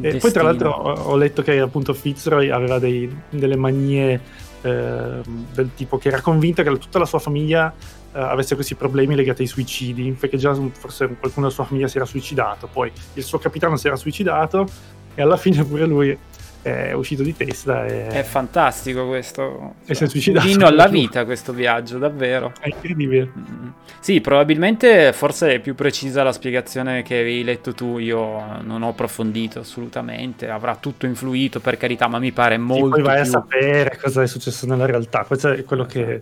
E 0.00 0.16
poi 0.16 0.32
tra 0.32 0.44
l'altro 0.44 0.70
ho, 0.70 0.92
ho, 0.92 1.16
letto 1.16 1.42
che 1.42 1.60
appunto 1.60 1.92
Fitzroy 1.92 2.48
aveva 2.48 2.78
dei, 2.78 3.14
delle 3.28 3.56
manie 3.56 4.18
eh, 4.62 5.20
del 5.52 5.70
tipo 5.74 5.98
che 5.98 6.08
era 6.08 6.22
convinta 6.22 6.62
che 6.62 6.78
tutta 6.78 6.98
la 6.98 7.04
sua 7.04 7.18
famiglia 7.18 7.70
avesse 8.12 8.54
questi 8.54 8.74
problemi 8.74 9.14
legati 9.14 9.42
ai 9.42 9.48
suicidi, 9.48 10.16
perché 10.18 10.36
già 10.36 10.54
forse 10.54 11.06
qualcuno 11.06 11.46
della 11.46 11.50
sua 11.50 11.64
famiglia 11.64 11.88
si 11.88 11.96
era 11.96 12.06
suicidato, 12.06 12.68
poi 12.70 12.90
il 13.14 13.22
suo 13.22 13.38
capitano 13.38 13.76
si 13.76 13.86
era 13.86 13.96
suicidato 13.96 14.66
e 15.14 15.22
alla 15.22 15.36
fine 15.36 15.64
pure 15.64 15.86
lui 15.86 16.18
è 16.62 16.92
uscito 16.92 17.22
di 17.22 17.34
testa. 17.34 17.86
E... 17.86 18.08
È 18.08 18.22
fantastico 18.22 19.06
questo. 19.06 19.76
E 19.86 19.94
si 19.94 20.04
è 20.04 20.08
suicidato. 20.08 20.46
Vino 20.46 20.66
alla 20.66 20.88
vita 20.88 21.24
questo 21.24 21.54
viaggio, 21.54 21.96
davvero. 21.96 22.52
È 22.60 22.68
incredibile. 22.68 23.32
Mm-hmm. 23.34 23.68
Sì, 24.00 24.20
probabilmente 24.20 25.12
forse 25.14 25.54
è 25.54 25.58
più 25.60 25.74
precisa 25.74 26.22
la 26.22 26.32
spiegazione 26.32 27.02
che 27.02 27.14
avevi 27.14 27.44
letto 27.44 27.72
tu. 27.72 27.96
Io 27.96 28.60
non 28.62 28.82
ho 28.82 28.88
approfondito 28.88 29.60
assolutamente. 29.60 30.50
Avrà 30.50 30.76
tutto 30.76 31.06
influito, 31.06 31.60
per 31.60 31.78
carità, 31.78 32.08
ma 32.08 32.18
mi 32.18 32.32
pare 32.32 32.58
molto. 32.58 32.96
E 32.96 33.02
poi 33.02 33.02
vai 33.02 33.22
più... 33.22 33.22
a 33.22 33.24
sapere 33.24 33.98
cosa 33.98 34.22
è 34.22 34.26
successo 34.26 34.66
nella 34.66 34.84
realtà. 34.84 35.24
Questo 35.24 35.52
è 35.52 35.64
quello 35.64 35.86
che 35.86 36.20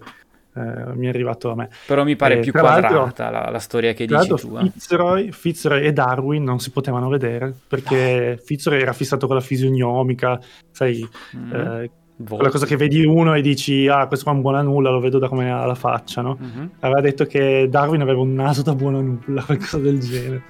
eh, 0.58 0.94
mi 0.94 1.06
è 1.06 1.08
arrivato 1.08 1.50
a 1.50 1.54
me. 1.54 1.68
Però 1.86 2.04
mi 2.04 2.16
pare 2.16 2.38
eh, 2.38 2.40
più 2.40 2.52
quadrata 2.52 3.30
la, 3.30 3.48
la, 3.50 3.58
storia 3.58 3.92
che 3.92 4.06
dici 4.06 4.28
tu. 4.34 4.56
Eh. 4.56 4.70
Fitzroy, 4.70 5.30
Fitzroy, 5.30 5.84
e 5.84 5.92
Darwin 5.92 6.42
non 6.42 6.58
si 6.58 6.70
potevano 6.70 7.08
vedere 7.08 7.54
perché 7.66 8.34
no. 8.36 8.42
Fitzroy 8.44 8.80
era 8.80 8.92
fissato 8.92 9.26
con 9.26 9.36
la 9.36 9.42
fisionomica, 9.42 10.40
sai, 10.70 11.06
mm. 11.36 11.84
Eh, 12.20 12.24
quella 12.24 12.50
cosa 12.50 12.66
che 12.66 12.76
vedi 12.76 13.04
uno 13.04 13.34
e 13.34 13.40
dici 13.40 13.86
ah 13.86 14.06
questo 14.06 14.24
qua 14.24 14.32
è 14.32 14.36
un 14.36 14.42
buon 14.42 14.56
a 14.56 14.62
nulla 14.62 14.90
lo 14.90 14.98
vedo 14.98 15.18
da 15.18 15.28
come 15.28 15.52
ha 15.52 15.64
la 15.64 15.76
faccia 15.76 16.20
no? 16.20 16.36
Mm-hmm. 16.40 16.66
aveva 16.80 17.00
detto 17.00 17.24
che 17.26 17.68
Darwin 17.70 18.00
aveva 18.00 18.20
un 18.20 18.34
naso 18.34 18.62
da 18.62 18.74
buono 18.74 18.98
a 18.98 19.02
nulla 19.02 19.42
qualcosa 19.46 19.78
del 19.78 20.00
genere 20.00 20.42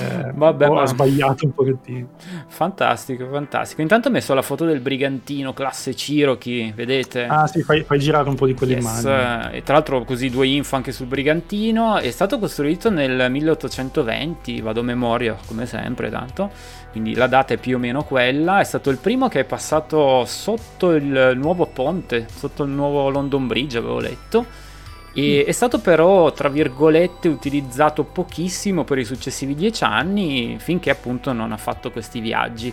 eh, 0.00 0.32
Vabbè, 0.34 0.68
ma... 0.68 0.82
ha 0.82 0.86
sbagliato 0.86 1.44
un 1.44 1.54
pochettino 1.54 2.08
fantastico 2.48 3.28
fantastico 3.30 3.80
intanto 3.80 4.08
ho 4.08 4.10
messo 4.10 4.34
la 4.34 4.42
foto 4.42 4.64
del 4.64 4.80
brigantino 4.80 5.52
classe 5.52 5.94
Cherokee 5.94 6.72
vedete 6.74 7.26
ah 7.26 7.46
sì 7.46 7.62
fai, 7.62 7.82
fai 7.84 8.00
girare 8.00 8.28
un 8.28 8.34
po' 8.34 8.46
di 8.46 8.54
quelle 8.54 8.74
yes. 8.74 9.04
e 9.52 9.62
tra 9.62 9.74
l'altro 9.74 10.02
così 10.02 10.30
due 10.30 10.48
info 10.48 10.74
anche 10.74 10.90
sul 10.90 11.06
brigantino 11.06 11.98
è 11.98 12.10
stato 12.10 12.38
costruito 12.40 12.90
nel 12.90 13.30
1820 13.30 14.60
vado 14.60 14.80
a 14.80 14.84
memoria 14.84 15.36
come 15.46 15.66
sempre 15.66 16.10
tanto 16.10 16.50
quindi 16.92 17.14
la 17.14 17.26
data 17.26 17.54
è 17.54 17.56
più 17.56 17.76
o 17.76 17.78
meno 17.78 18.04
quella. 18.04 18.60
È 18.60 18.64
stato 18.64 18.90
il 18.90 18.98
primo 18.98 19.28
che 19.28 19.40
è 19.40 19.44
passato 19.44 20.26
sotto 20.26 20.71
il 20.90 21.32
nuovo 21.36 21.66
ponte, 21.66 22.26
sotto 22.34 22.64
il 22.64 22.70
nuovo 22.70 23.08
London 23.08 23.46
Bridge, 23.46 23.78
avevo 23.78 24.00
letto. 24.00 24.44
E 25.14 25.42
mm. 25.44 25.48
è 25.48 25.52
stato 25.52 25.78
però, 25.78 26.32
tra 26.32 26.48
virgolette, 26.48 27.28
utilizzato 27.28 28.04
pochissimo 28.04 28.84
per 28.84 28.98
i 28.98 29.04
successivi 29.04 29.54
dieci 29.54 29.84
anni, 29.84 30.56
finché 30.58 30.90
appunto 30.90 31.32
non 31.32 31.52
ha 31.52 31.56
fatto 31.56 31.90
questi 31.90 32.20
viaggi 32.20 32.72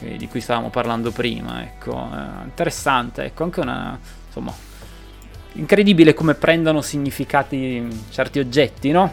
eh, 0.00 0.16
di 0.16 0.28
cui 0.28 0.40
stavamo 0.40 0.68
parlando 0.70 1.10
prima. 1.10 1.62
Ecco, 1.62 1.92
eh, 1.92 2.44
interessante, 2.44 3.24
ecco, 3.24 3.44
anche 3.44 3.60
una, 3.60 3.98
insomma, 4.26 4.52
incredibile 5.54 6.14
come 6.14 6.34
prendono 6.34 6.80
significati 6.82 7.86
certi 8.10 8.38
oggetti, 8.38 8.90
no? 8.90 9.12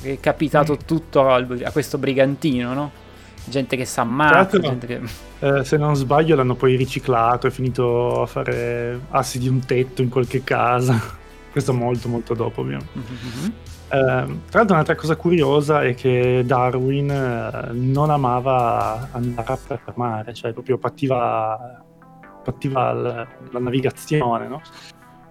È 0.00 0.18
capitato 0.20 0.74
mm. 0.74 0.86
tutto 0.86 1.28
a, 1.28 1.36
a 1.64 1.70
questo 1.72 1.98
brigantino, 1.98 2.72
no? 2.74 3.08
Gente 3.44 3.76
che 3.76 3.84
sa 3.84 4.02
ammazza, 4.02 4.58
che... 4.58 5.00
Eh, 5.40 5.64
se 5.64 5.76
non 5.76 5.94
sbaglio 5.96 6.36
l'hanno 6.36 6.54
poi 6.54 6.76
riciclato, 6.76 7.46
è 7.46 7.50
finito 7.50 8.22
a 8.22 8.26
fare 8.26 9.00
assi 9.10 9.38
di 9.38 9.48
un 9.48 9.64
tetto 9.64 10.02
in 10.02 10.08
qualche 10.08 10.42
casa. 10.44 10.98
Questo 11.50 11.72
molto 11.72 12.08
molto 12.08 12.34
dopo 12.34 12.60
ovviamente. 12.60 12.92
Mm-hmm. 12.96 13.50
Eh, 13.92 14.40
tra 14.48 14.58
l'altro 14.58 14.74
un'altra 14.74 14.94
cosa 14.94 15.16
curiosa 15.16 15.82
è 15.82 15.94
che 15.94 16.44
Darwin 16.46 17.10
eh, 17.10 17.72
non 17.72 18.10
amava 18.10 19.08
andare 19.12 19.58
a 19.66 19.92
mare, 19.94 20.32
cioè 20.32 20.52
proprio 20.52 20.78
pativa, 20.78 21.82
pativa 22.44 22.92
la, 22.92 23.26
la 23.50 23.58
navigazione, 23.58 24.46
no? 24.46 24.62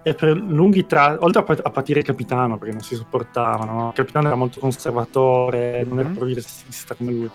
e 0.02 0.14
per 0.14 0.36
lunghi 0.36 0.86
tratti, 0.86 1.22
oltre 1.24 1.44
a, 1.62 1.70
patire 1.70 2.00
il 2.00 2.06
capitano 2.06 2.56
perché 2.56 2.72
non 2.72 2.82
si 2.82 2.94
sopportavano, 2.94 3.88
il 3.88 3.94
capitano 3.94 4.28
era 4.28 4.36
molto 4.36 4.58
conservatore, 4.60 5.84
non 5.84 5.98
era 5.98 6.08
mm-hmm. 6.08 6.16
progressista 6.16 6.94
come 6.94 7.12
lui. 7.12 7.30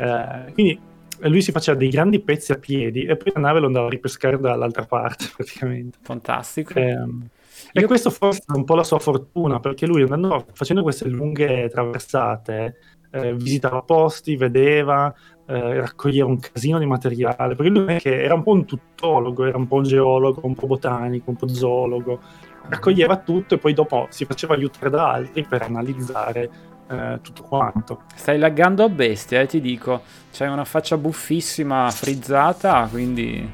Eh, 0.00 0.52
quindi 0.52 0.80
lui 1.22 1.42
si 1.42 1.52
faceva 1.52 1.76
dei 1.76 1.90
grandi 1.90 2.20
pezzi 2.20 2.52
a 2.52 2.56
piedi 2.56 3.04
e 3.04 3.16
poi 3.16 3.32
la 3.34 3.40
nave 3.40 3.60
lo 3.60 3.66
andava 3.66 3.86
a 3.86 3.90
ripescare 3.90 4.38
dall'altra 4.38 4.84
parte 4.84 5.26
praticamente. 5.36 5.98
Fantastico. 6.02 6.74
Eh, 6.74 6.90
Io... 6.92 7.28
E 7.72 7.84
questo 7.84 8.10
forse 8.10 8.42
è 8.46 8.56
un 8.56 8.64
po' 8.64 8.74
la 8.74 8.84
sua 8.84 8.98
fortuna 8.98 9.60
perché 9.60 9.86
lui 9.86 10.02
andando, 10.02 10.46
facendo 10.52 10.82
queste 10.82 11.08
lunghe 11.08 11.68
traversate 11.68 12.76
eh, 13.10 13.34
visitava 13.34 13.82
posti, 13.82 14.36
vedeva, 14.36 15.12
eh, 15.46 15.80
raccoglieva 15.80 16.28
un 16.28 16.38
casino 16.38 16.78
di 16.78 16.86
materiale 16.86 17.54
perché 17.54 17.70
lui 17.70 17.98
era 18.02 18.34
un 18.34 18.42
po' 18.42 18.52
un 18.52 18.64
tuttologo, 18.64 19.44
era 19.44 19.58
un 19.58 19.66
po' 19.66 19.76
un 19.76 19.82
geologo, 19.82 20.40
un 20.44 20.54
po' 20.54 20.66
botanico, 20.66 21.30
un 21.30 21.36
po' 21.36 21.48
zoologo, 21.48 22.20
raccoglieva 22.68 23.18
tutto 23.18 23.54
e 23.54 23.58
poi 23.58 23.74
dopo 23.74 24.06
si 24.10 24.24
faceva 24.24 24.54
aiutare 24.54 24.90
da 24.90 25.12
altri 25.12 25.44
per 25.44 25.62
analizzare 25.62 26.50
eh, 26.90 27.18
tutto 27.22 27.42
quanto. 27.42 28.02
Stai 28.14 28.38
laggando 28.38 28.82
a 28.82 28.88
bestia, 28.88 29.40
eh, 29.40 29.46
ti 29.46 29.60
dico. 29.60 30.02
C'hai 30.32 30.48
una 30.48 30.64
faccia 30.64 30.96
buffissima, 30.96 31.90
frizzata, 31.90 32.88
quindi... 32.90 33.48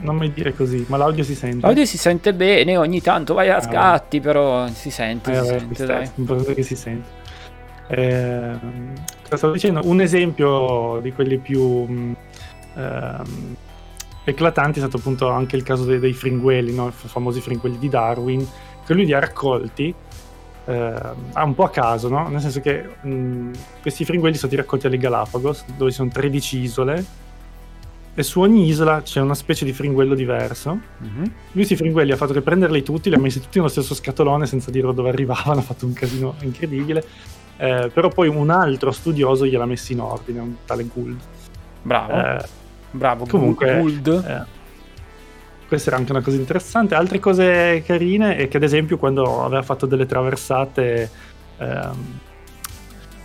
Non 0.00 0.16
mi 0.16 0.32
dire 0.32 0.52
così, 0.54 0.84
ma 0.88 0.96
l'audio 0.96 1.22
si 1.22 1.34
sente. 1.34 1.64
L'audio 1.64 1.84
si 1.84 1.96
sente 1.96 2.34
bene, 2.34 2.76
ogni 2.76 3.00
tanto 3.00 3.34
vai 3.34 3.50
a 3.50 3.56
ah, 3.56 3.60
scatti, 3.60 4.20
però 4.20 4.66
si 4.68 4.90
sente, 4.90 5.30
eh, 5.30 5.34
si 5.34 5.40
vabbè, 5.40 5.58
sente, 5.58 5.84
dai. 5.86 6.54
Che 6.54 6.62
si 6.62 6.74
sente. 6.74 7.08
Eh, 7.88 8.56
stavo 9.32 9.52
dicendo? 9.52 9.80
Un 9.84 10.00
esempio 10.00 10.98
di 11.00 11.12
quelli 11.12 11.38
più 11.38 11.86
mm, 11.86 12.12
ehm, 12.74 13.56
eclatanti 14.24 14.78
è 14.78 14.82
stato 14.82 14.96
appunto 14.96 15.28
anche 15.28 15.54
il 15.54 15.62
caso 15.62 15.84
dei, 15.84 16.00
dei 16.00 16.12
fringuelli, 16.12 16.74
no? 16.74 16.88
i 16.88 16.92
famosi 16.92 17.40
fringuelli 17.40 17.78
di 17.78 17.88
Darwin, 17.88 18.44
che 18.84 18.92
lui 18.92 19.04
li 19.04 19.12
ha 19.12 19.20
raccolti 19.20 19.94
eh, 20.66 21.42
un 21.42 21.54
po' 21.54 21.64
a 21.64 21.70
caso, 21.70 22.08
no? 22.08 22.28
Nel 22.28 22.40
senso 22.40 22.60
che 22.60 22.84
mh, 23.00 23.50
questi 23.82 24.04
fringuelli 24.04 24.36
sono 24.36 24.48
stati 24.48 24.56
raccolti 24.56 24.86
alle 24.86 24.98
Galapagos, 24.98 25.64
dove 25.76 25.90
ci 25.90 25.96
sono 25.96 26.10
13 26.10 26.58
isole, 26.58 27.04
e 28.18 28.22
su 28.22 28.40
ogni 28.40 28.66
isola 28.66 29.02
c'è 29.02 29.20
una 29.20 29.34
specie 29.34 29.64
di 29.64 29.72
fringuello 29.72 30.14
diverso. 30.14 30.78
Mm-hmm. 31.02 31.22
Lui 31.22 31.32
questi 31.52 31.76
fringuelli 31.76 32.12
ha 32.12 32.16
fatto 32.16 32.32
che 32.32 32.40
prenderli 32.40 32.82
tutti, 32.82 33.10
li 33.10 33.14
ha 33.14 33.18
messi 33.18 33.40
tutti 33.40 33.58
nello 33.58 33.68
stesso 33.68 33.94
scatolone 33.94 34.46
senza 34.46 34.70
dire 34.70 34.92
dove 34.94 35.10
arrivavano, 35.10 35.60
ha 35.60 35.62
fatto 35.62 35.84
un 35.84 35.92
casino 35.92 36.34
incredibile. 36.40 37.04
Eh, 37.58 37.90
però 37.92 38.08
poi 38.08 38.28
un 38.28 38.50
altro 38.50 38.90
studioso 38.90 39.46
gliel'ha 39.46 39.66
messi 39.66 39.92
in 39.92 40.00
ordine, 40.00 40.40
un 40.40 40.54
tale 40.64 40.86
Gould. 40.92 41.20
Bravo. 41.82 42.12
Eh, 42.12 42.44
Bravo, 42.90 43.26
comunque, 43.26 43.78
Gould. 43.78 44.24
Eh, 44.26 44.55
questa 45.66 45.90
era 45.90 45.98
anche 45.98 46.12
una 46.12 46.22
cosa 46.22 46.36
interessante. 46.36 46.94
Altre 46.94 47.18
cose 47.18 47.82
carine 47.84 48.36
è 48.36 48.48
che, 48.48 48.56
ad 48.56 48.62
esempio, 48.62 48.98
quando 48.98 49.44
aveva 49.44 49.62
fatto 49.62 49.86
delle 49.86 50.06
traversate 50.06 51.10
ehm, 51.58 52.18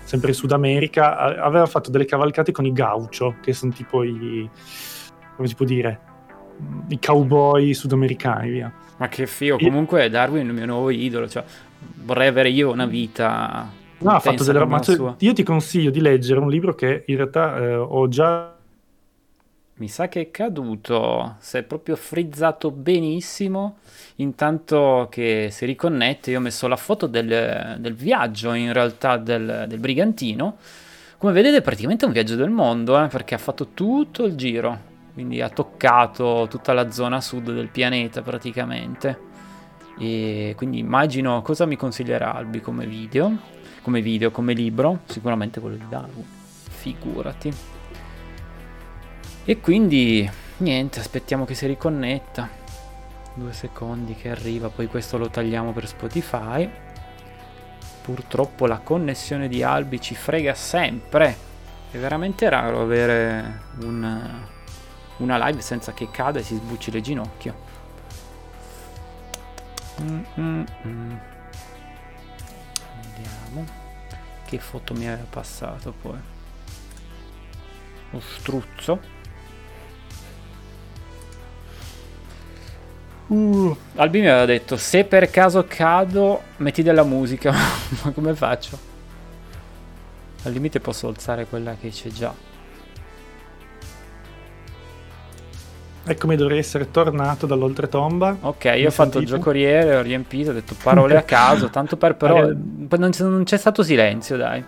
sempre 0.04 0.30
in 0.30 0.36
Sud 0.36 0.52
America, 0.52 1.18
aveva 1.42 1.66
fatto 1.66 1.90
delle 1.92 2.06
cavalcate 2.06 2.52
con 2.52 2.66
i 2.66 2.74
gaucho, 2.74 3.36
che 3.42 3.54
sono 3.54 3.72
tipo 3.72 4.04
i, 4.04 4.50
come 5.36 5.48
si 5.48 5.56
può 5.56 5.66
dire, 5.66 6.00
i 6.90 7.00
cowboy 7.00 7.74
sudamericani, 7.74 8.50
via. 8.50 8.74
Ma 8.98 9.08
che 9.08 9.26
figo, 9.26 9.58
comunque 9.58 10.10
Darwin 10.10 10.46
è 10.46 10.50
il 10.50 10.54
mio 10.54 10.66
nuovo 10.66 10.90
idolo, 10.90 11.28
cioè 11.28 11.44
vorrei 12.04 12.28
avere 12.28 12.50
io 12.50 12.72
una 12.72 12.86
vita... 12.86 13.80
No, 14.00 14.12
ha 14.12 14.20
fatto 14.20 14.44
delle 14.44 14.58
robe, 14.58 15.16
io 15.20 15.34
ti 15.34 15.44
consiglio 15.44 15.92
di 15.92 16.02
leggere 16.02 16.40
un 16.40 16.50
libro 16.50 16.74
che 16.74 17.04
in 17.06 17.16
realtà 17.18 17.58
eh, 17.58 17.76
ho 17.76 18.08
già 18.08 18.56
mi 19.82 19.88
sa 19.88 20.08
che 20.08 20.22
è 20.22 20.30
caduto, 20.30 21.38
si 21.40 21.58
è 21.58 21.64
proprio 21.64 21.96
frizzato 21.96 22.70
benissimo. 22.70 23.78
Intanto 24.18 25.08
che 25.10 25.48
si 25.50 25.66
riconnette, 25.66 26.30
io 26.30 26.38
ho 26.38 26.42
messo 26.42 26.68
la 26.68 26.76
foto 26.76 27.08
del, 27.08 27.78
del 27.80 27.96
viaggio 27.96 28.54
in 28.54 28.74
realtà 28.74 29.18
del, 29.18 29.66
del, 29.68 29.80
brigantino. 29.80 30.58
Come 31.18 31.34
vedete 31.34 31.58
è 31.58 31.62
praticamente 31.64 32.06
un 32.06 32.12
viaggio 32.12 32.36
del 32.36 32.52
mondo, 32.52 33.04
eh, 33.04 33.08
perché 33.08 33.34
ha 33.34 33.40
fatto 33.40 33.70
tutto 33.74 34.26
il 34.26 34.36
giro, 34.36 34.78
quindi 35.16 35.42
ha 35.42 35.50
toccato 35.50 36.46
tutta 36.48 36.74
la 36.74 36.92
zona 36.92 37.20
sud 37.20 37.52
del 37.52 37.70
pianeta 37.70 38.22
praticamente. 38.22 39.30
E 39.98 40.54
quindi 40.58 40.78
immagino 40.78 41.42
cosa 41.42 41.66
mi 41.66 41.76
consiglierà 41.76 42.36
Albi 42.36 42.62
come 42.62 42.86
video, 42.86 43.36
come 43.82 44.02
video, 44.02 44.30
come 44.30 44.54
libro, 44.54 45.00
sicuramente 45.06 45.60
quello 45.60 45.78
di 45.78 45.88
Darwin, 45.90 46.26
figurati. 46.70 47.81
E 49.44 49.60
quindi 49.60 50.30
niente, 50.58 51.00
aspettiamo 51.00 51.46
che 51.46 51.56
si 51.56 51.66
riconnetta. 51.66 52.48
Due 53.34 53.54
secondi 53.54 54.14
che 54.16 54.30
arriva, 54.30 54.70
poi 54.70 54.88
questo 54.88 55.18
lo 55.18 55.30
tagliamo 55.30 55.72
per 55.72 55.88
Spotify. 55.88 56.70
Purtroppo 58.04 58.68
la 58.68 58.78
connessione 58.80 59.48
di 59.48 59.64
Albi 59.64 60.00
ci 60.00 60.14
frega 60.16 60.54
sempre. 60.54 61.36
È 61.90 61.98
veramente 61.98 62.48
raro 62.50 62.82
avere 62.82 63.62
un, 63.82 64.46
una 65.18 65.48
live 65.48 65.62
senza 65.62 65.92
che 65.94 66.12
cada 66.12 66.40
e 66.40 66.44
si 66.44 66.56
sbucci 66.56 66.92
le 66.92 67.02
ginocchia. 67.02 67.56
Mm-mm-mm. 70.02 71.20
Vediamo 73.02 73.66
che 74.46 74.60
foto 74.60 74.94
mi 74.94 75.08
aveva 75.08 75.26
passato 75.30 75.94
poi. 76.00 76.20
Lo 78.12 78.20
struzzo. 78.20 79.20
Uh, 83.32 83.74
Albi 83.96 84.20
mi 84.20 84.28
aveva 84.28 84.46
detto: 84.46 84.76
Se 84.76 85.06
per 85.06 85.30
caso 85.30 85.64
cado, 85.66 86.42
metti 86.58 86.84
della 86.84 87.04
musica. 87.04 87.54
Ma 88.04 88.12
come 88.12 88.36
faccio? 88.36 88.78
Al 90.44 90.52
limite 90.52 90.82
posso 90.82 91.08
alzare 91.08 91.46
quella 91.46 91.76
che 91.80 91.90
c'è 91.90 92.10
già. 92.10 92.34
Eccomi, 96.04 96.36
dovrei 96.36 96.58
essere 96.58 96.92
tornato 96.92 97.46
dall'oltretomba. 97.46 98.38
Ok, 98.42 98.66
io 98.76 98.88
ho 98.88 98.92
fatto 98.92 99.20
il 99.20 99.26
giocoriere, 99.26 99.96
ho 99.96 100.02
riempito, 100.02 100.50
ho 100.50 100.54
detto 100.54 100.76
parole 100.82 101.16
a 101.16 101.22
caso, 101.22 101.70
tanto 101.72 101.96
per 101.96 102.16
però. 102.16 102.50
Eh, 102.50 102.58
non, 102.98 103.12
c'è, 103.12 103.24
non 103.24 103.44
c'è 103.46 103.56
stato 103.56 103.82
silenzio, 103.82 104.36
dai. 104.36 104.62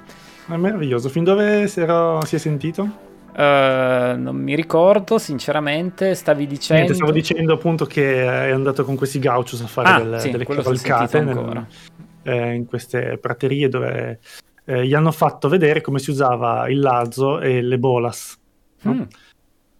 È 0.47 0.55
meraviglioso. 0.55 1.09
Fin 1.09 1.25
dove 1.25 1.67
si, 1.67 1.81
era, 1.81 2.23
si 2.23 2.35
è 2.37 2.39
sentito? 2.39 3.11
Uh, 3.35 4.15
non 4.19 4.35
mi 4.35 4.55
ricordo, 4.55 5.17
sinceramente. 5.17 6.13
Stavi 6.13 6.45
dicendo. 6.45 6.83
Niente, 6.83 6.93
stavo 6.93 7.11
dicendo 7.11 7.53
appunto 7.53 7.85
che 7.85 8.23
è 8.23 8.51
andato 8.51 8.85
con 8.85 8.95
questi 8.95 9.19
gauchos 9.19 9.61
a 9.61 9.67
fare 9.67 9.89
ah, 9.89 9.99
delle, 9.99 10.19
sì, 10.19 10.29
delle 10.29 10.45
cavalcate 10.45 11.21
nel, 11.21 11.67
eh, 12.23 12.53
in 12.53 12.65
queste 12.65 13.17
praterie 13.19 13.69
dove 13.69 14.19
eh, 14.65 14.85
gli 14.85 14.93
hanno 14.93 15.11
fatto 15.11 15.49
vedere 15.49 15.81
come 15.81 15.99
si 15.99 16.11
usava 16.11 16.69
il 16.69 16.79
lazzo 16.79 17.39
e 17.39 17.61
le 17.61 17.79
bolas. 17.79 18.37
No? 18.83 18.93
Mm. 18.93 19.01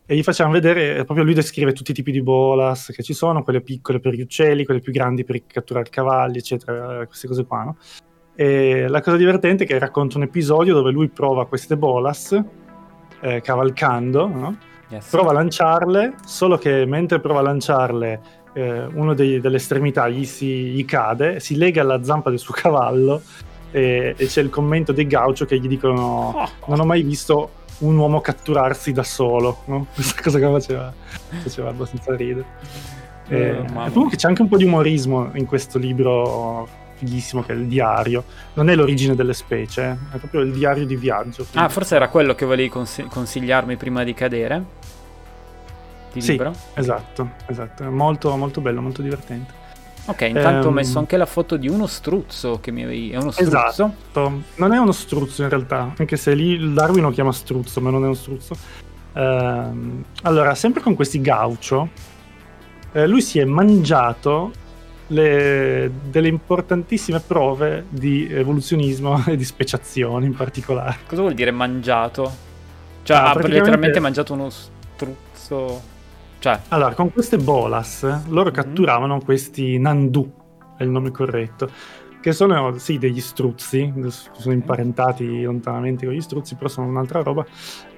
E 0.05 0.15
gli 0.15 0.23
facciamo 0.23 0.51
vedere, 0.51 1.05
proprio 1.05 1.23
lui 1.23 1.33
descrive 1.33 1.71
tutti 1.71 1.91
i 1.91 1.93
tipi 1.93 2.11
di 2.11 2.21
bolas 2.21 2.91
che 2.93 3.03
ci 3.03 3.13
sono, 3.13 3.43
quelle 3.43 3.61
piccole 3.61 3.99
per 3.99 4.13
gli 4.13 4.21
uccelli, 4.21 4.65
quelle 4.65 4.81
più 4.81 4.91
grandi 4.91 5.23
per 5.23 5.41
catturare 5.45 5.89
cavalli, 5.89 6.39
eccetera, 6.39 7.05
queste 7.05 7.27
cose 7.27 7.45
qua. 7.45 7.63
No? 7.63 7.77
E 8.35 8.87
la 8.87 9.01
cosa 9.01 9.15
divertente 9.15 9.63
è 9.63 9.67
che 9.67 9.77
racconta 9.77 10.17
un 10.17 10.23
episodio 10.23 10.73
dove 10.73 10.91
lui 10.91 11.07
prova 11.07 11.45
queste 11.45 11.77
bolas 11.77 12.37
eh, 13.23 13.41
cavalcando, 13.41 14.27
no? 14.27 14.57
yes. 14.89 15.09
prova 15.09 15.29
a 15.29 15.33
lanciarle, 15.33 16.15
solo 16.25 16.57
che 16.57 16.86
mentre 16.86 17.19
prova 17.19 17.39
a 17.39 17.43
lanciarle 17.43 18.21
eh, 18.53 18.86
uno 18.86 19.13
dei, 19.13 19.39
delle 19.39 19.55
estremità 19.55 20.09
gli, 20.09 20.25
si, 20.25 20.47
gli 20.47 20.86
cade, 20.86 21.39
si 21.39 21.55
lega 21.55 21.81
alla 21.81 22.03
zampa 22.03 22.29
del 22.29 22.39
suo 22.39 22.53
cavallo 22.53 23.21
e, 23.71 24.13
e 24.15 24.25
c'è 24.27 24.41
il 24.41 24.49
commento 24.49 24.91
dei 24.91 25.07
gaucho 25.07 25.45
che 25.45 25.57
gli 25.57 25.67
dicono 25.67 26.33
oh. 26.36 26.49
non 26.67 26.81
ho 26.81 26.86
mai 26.86 27.01
visto 27.01 27.62
un 27.79 27.97
uomo 27.97 28.21
catturarsi 28.21 28.91
da 28.91 29.03
solo, 29.03 29.63
no? 29.65 29.88
questa 29.95 30.21
cosa 30.21 30.39
che 30.39 30.45
faceva, 30.45 30.93
faceva 31.41 31.69
abbastanza 31.69 32.15
ridere. 32.15 32.45
Eh, 33.29 33.38
e, 33.38 33.51
oh, 33.57 33.89
comunque 33.91 34.17
c'è 34.17 34.27
anche 34.27 34.41
un 34.41 34.49
po' 34.49 34.57
di 34.57 34.65
umorismo 34.65 35.31
in 35.36 35.45
questo 35.45 35.79
libro 35.79 36.67
fighissimo 37.03 37.43
che 37.43 37.53
è 37.53 37.55
il 37.55 37.65
diario. 37.65 38.23
Non 38.53 38.69
è 38.69 38.75
l'origine 38.75 39.15
delle 39.15 39.33
specie, 39.33 39.97
è 40.11 40.17
proprio 40.17 40.41
il 40.41 40.51
diario 40.51 40.85
di 40.85 40.95
viaggio. 40.95 41.43
Quindi... 41.43 41.57
Ah, 41.57 41.69
forse 41.69 41.95
era 41.95 42.07
quello 42.07 42.33
che 42.33 42.45
volevi 42.45 42.69
cons- 42.69 43.05
consigliarmi 43.09 43.75
prima 43.75 44.03
di 44.03 44.13
cadere? 44.13 44.81
Di 46.13 46.21
sì, 46.21 46.31
libro? 46.31 46.53
esatto, 46.75 47.31
esatto. 47.47 47.83
È 47.83 47.87
molto, 47.87 48.35
molto 48.35 48.61
bello, 48.61 48.81
molto 48.81 49.01
divertente. 49.01 49.61
Ok, 50.05 50.21
intanto 50.21 50.67
ehm... 50.67 50.67
ho 50.67 50.71
messo 50.71 50.99
anche 50.99 51.17
la 51.17 51.25
foto 51.25 51.55
di 51.55 51.67
uno 51.67 51.87
struzzo 51.87 52.59
che 52.59 52.71
mi 52.71 52.83
avevi... 52.83 53.11
È 53.11 53.17
uno 53.17 53.31
struzzo? 53.31 53.57
Esatto, 53.67 54.41
non 54.55 54.73
è 54.73 54.77
uno 54.77 54.91
struzzo 54.91 55.43
in 55.43 55.49
realtà, 55.49 55.93
anche 55.97 56.17
se 56.17 56.33
lì 56.33 56.49
il 56.49 56.73
Darwin 56.73 57.03
lo 57.03 57.11
chiama 57.11 57.31
struzzo, 57.31 57.81
ma 57.81 57.89
non 57.89 58.03
è 58.03 58.05
uno 58.05 58.13
struzzo. 58.13 58.55
Ehm... 59.13 60.03
Allora, 60.23 60.53
sempre 60.55 60.81
con 60.81 60.93
questi 60.93 61.21
gaucho, 61.21 61.89
eh, 62.91 63.07
lui 63.07 63.21
si 63.21 63.39
è 63.39 63.45
mangiato 63.45 64.51
le, 65.07 65.91
delle 66.09 66.27
importantissime 66.27 67.19
prove 67.19 67.85
di 67.89 68.27
evoluzionismo 68.29 69.23
e 69.27 69.35
di 69.35 69.43
speciazione 69.43 70.25
in 70.25 70.33
particolare. 70.33 70.97
Cosa 71.07 71.21
vuol 71.21 71.33
dire 71.33 71.51
mangiato? 71.51 72.51
Cioè, 73.03 73.17
ah, 73.17 73.19
ha 73.19 73.23
praticamente... 73.31 73.57
letteralmente 73.57 73.99
mangiato 73.99 74.33
uno 74.33 74.49
struzzo. 74.49 75.81
Cioè... 76.39 76.59
Allora, 76.69 76.93
con 76.93 77.11
queste 77.11 77.37
bolas 77.37 78.03
loro 78.27 78.45
mm-hmm. 78.45 78.53
catturavano 78.53 79.21
questi 79.21 79.77
Nandu, 79.77 80.31
è 80.77 80.83
il 80.83 80.89
nome 80.89 81.11
corretto, 81.11 81.69
che 82.21 82.31
sono 82.31 82.77
sì 82.77 82.97
degli 82.97 83.19
struzzi, 83.19 83.93
sono 84.07 84.53
imparentati 84.53 85.41
lontanamente 85.41 86.05
con 86.05 86.15
gli 86.15 86.21
struzzi, 86.21 86.55
però 86.55 86.69
sono 86.69 86.87
un'altra 86.87 87.21
roba. 87.21 87.45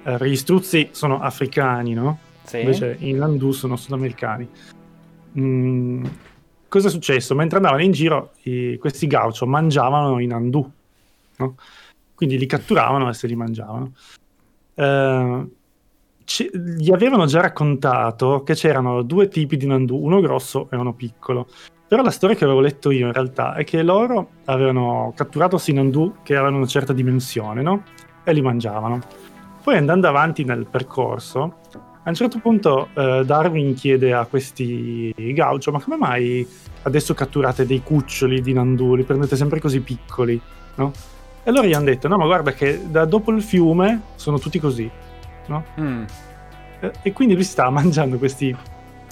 Eh, 0.02 0.28
gli 0.28 0.36
struzzi 0.36 0.88
sono 0.90 1.20
africani, 1.20 1.94
no? 1.94 2.18
Sì. 2.42 2.60
Invece 2.60 2.96
i 2.98 3.12
Nandu 3.12 3.52
sono 3.52 3.76
sudamericani. 3.76 4.48
Mm, 5.38 6.04
cosa 6.76 6.88
è 6.88 6.90
successo? 6.90 7.34
Mentre 7.34 7.56
andavano 7.56 7.82
in 7.82 7.92
giro, 7.92 8.32
i, 8.42 8.76
questi 8.78 9.06
gaucho 9.06 9.46
mangiavano 9.46 10.20
i 10.20 10.26
Nandu, 10.26 10.70
no? 11.38 11.54
quindi 12.14 12.38
li 12.38 12.44
catturavano 12.44 13.08
e 13.08 13.14
se 13.14 13.26
li 13.26 13.34
mangiavano. 13.34 13.92
Eh, 14.74 15.46
gli 16.78 16.92
avevano 16.92 17.24
già 17.26 17.40
raccontato 17.40 18.42
che 18.42 18.54
c'erano 18.54 19.02
due 19.02 19.28
tipi 19.28 19.56
di 19.56 19.66
Nandu, 19.66 19.96
uno 19.96 20.20
grosso 20.20 20.68
e 20.70 20.76
uno 20.76 20.92
piccolo. 20.92 21.48
Però 21.88 22.02
la 22.02 22.10
storia 22.10 22.36
che 22.36 22.44
avevo 22.44 22.60
letto 22.60 22.90
io 22.90 23.06
in 23.06 23.12
realtà 23.12 23.54
è 23.54 23.64
che 23.64 23.82
loro 23.82 24.30
avevano 24.46 25.12
catturato 25.16 25.52
questi 25.52 25.72
Nandu 25.72 26.16
che 26.22 26.34
avevano 26.34 26.58
una 26.58 26.66
certa 26.66 26.92
dimensione, 26.92 27.62
no? 27.62 27.84
E 28.24 28.32
li 28.32 28.42
mangiavano. 28.42 29.00
Poi 29.62 29.76
andando 29.76 30.08
avanti 30.08 30.44
nel 30.44 30.66
percorso, 30.66 31.60
a 32.06 32.10
un 32.10 32.14
certo 32.14 32.38
punto 32.38 32.88
eh, 32.94 33.24
Darwin 33.24 33.74
chiede 33.74 34.12
a 34.12 34.26
questi 34.26 35.12
gaucho, 35.34 35.72
ma 35.72 35.80
come 35.80 35.96
mai 35.96 36.46
adesso 36.82 37.14
catturate 37.14 37.66
dei 37.66 37.82
cuccioli 37.82 38.40
di 38.40 38.52
nanduli, 38.52 39.02
prendete 39.02 39.34
sempre 39.34 39.58
così 39.58 39.80
piccoli, 39.80 40.40
no? 40.76 40.92
E 41.42 41.50
allora 41.50 41.66
gli 41.66 41.72
hanno 41.72 41.86
detto, 41.86 42.06
no 42.06 42.16
ma 42.16 42.24
guarda 42.24 42.52
che 42.52 42.80
da 42.88 43.04
dopo 43.06 43.32
il 43.32 43.42
fiume 43.42 44.02
sono 44.14 44.38
tutti 44.38 44.60
così, 44.60 44.88
no? 45.48 45.64
Mm. 45.80 46.04
E, 46.78 46.92
e, 47.02 47.12
quindi 47.12 47.34
lui 47.34 47.42
stava 47.42 47.70
mangiando 47.74 48.18
questi 48.18 48.54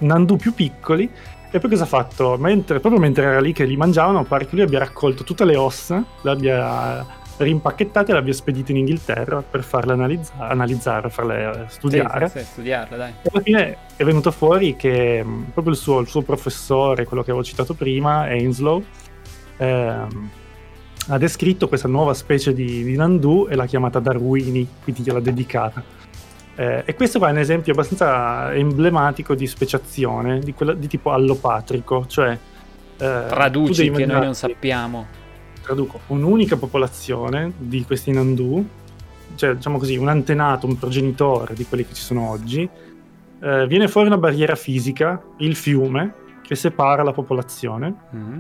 nandù 0.01 0.37
più 0.37 0.55
piccoli 0.55 1.11
e 1.51 1.59
poi 1.59 1.71
cosa 1.71 1.83
ha 1.83 1.87
fatto? 1.87 2.37
Mentre, 2.39 2.79
proprio 2.79 3.01
mentre 3.01 3.25
era 3.25 3.41
lì 3.41 3.53
che 3.53 3.65
li 3.65 3.77
mangiavano, 3.77 4.23
pare 4.23 4.47
che 4.47 4.55
lui 4.55 4.63
abbia 4.65 4.79
raccolto 4.79 5.25
tutte 5.25 5.45
le 5.45 5.57
ossa, 5.57 6.05
le 6.23 6.31
abbia 6.31 7.05
rimpacchettate 7.37 8.11
e 8.11 8.15
l'abbia 8.15 8.33
spedita 8.33 8.71
in 8.71 8.79
Inghilterra 8.79 9.43
per 9.43 9.63
farle 9.63 9.93
analizza- 9.93 10.35
analizzare, 10.39 11.11
farle 11.11 11.67
studiare. 11.69 12.29
Sì, 12.29 12.39
sì, 12.39 12.45
sì, 12.45 12.51
studiarle, 12.53 12.97
dai. 12.97 13.13
E 13.23 13.31
alla 13.33 13.43
fine 13.43 13.77
è 13.97 14.05
venuto 14.05 14.31
fuori 14.31 14.77
che 14.77 15.23
mh, 15.23 15.29
mm, 15.29 15.43
proprio 15.53 15.73
il 15.73 15.79
suo, 15.79 15.99
il 16.01 16.09
suo, 16.09 16.23
professore, 16.23 17.05
quello 17.05 17.23
che 17.23 17.31
avevo 17.31 17.45
citato 17.45 17.75
prima, 17.75 18.21
Ainslow, 18.21 18.83
ehm, 19.57 20.31
ha 21.09 21.19
descritto 21.19 21.69
questa 21.69 21.89
nuova 21.89 22.15
specie 22.15 22.55
di, 22.55 22.85
di 22.85 22.97
Nandu 22.97 23.47
e 23.51 23.57
l'ha 23.57 23.67
chiamata 23.67 23.99
Darwini, 23.99 24.67
quindi 24.83 25.03
gliel'ha 25.03 25.21
dedicata. 25.21 25.83
Eh, 26.57 26.83
e 26.87 26.95
questo 26.95 27.19
qua 27.19 27.29
è 27.29 27.33
un 27.33 27.39
esempio 27.39 27.73
abbastanza 27.73 28.55
emblematico 28.55 29.35
di 29.35 29.47
speciazione, 29.47 30.39
di, 30.39 30.55
quella, 30.55 30.73
di 30.73 30.87
tipo 30.87 31.11
allopatrico, 31.11 32.07
cioè... 32.07 32.39
Eh, 32.97 33.25
Traduci 33.27 33.91
che 33.91 34.07
noi 34.07 34.21
non 34.21 34.35
sappiamo 34.35 35.23
traduco, 35.65 36.01
un'unica 36.09 36.57
popolazione 36.57 37.53
di 37.57 37.85
questi 37.85 38.13
Nandu, 38.13 38.65
cioè 39.35 39.55
diciamo 39.55 39.79
così, 39.79 39.97
un 39.97 40.09
antenato, 40.09 40.67
un 40.67 40.79
progenitore 40.79 41.55
di 41.55 41.65
quelli 41.65 41.87
che 41.87 41.95
ci 41.95 42.03
sono 42.03 42.29
oggi, 42.29 42.69
eh, 43.41 43.67
viene 43.67 43.89
fuori 43.89 44.07
una 44.07 44.19
barriera 44.19 44.55
fisica, 44.55 45.21
il 45.39 45.57
fiume, 45.57 46.15
che 46.43 46.55
separa 46.55 47.03
la 47.03 47.13
popolazione. 47.13 47.95
Mm-hmm. 48.15 48.39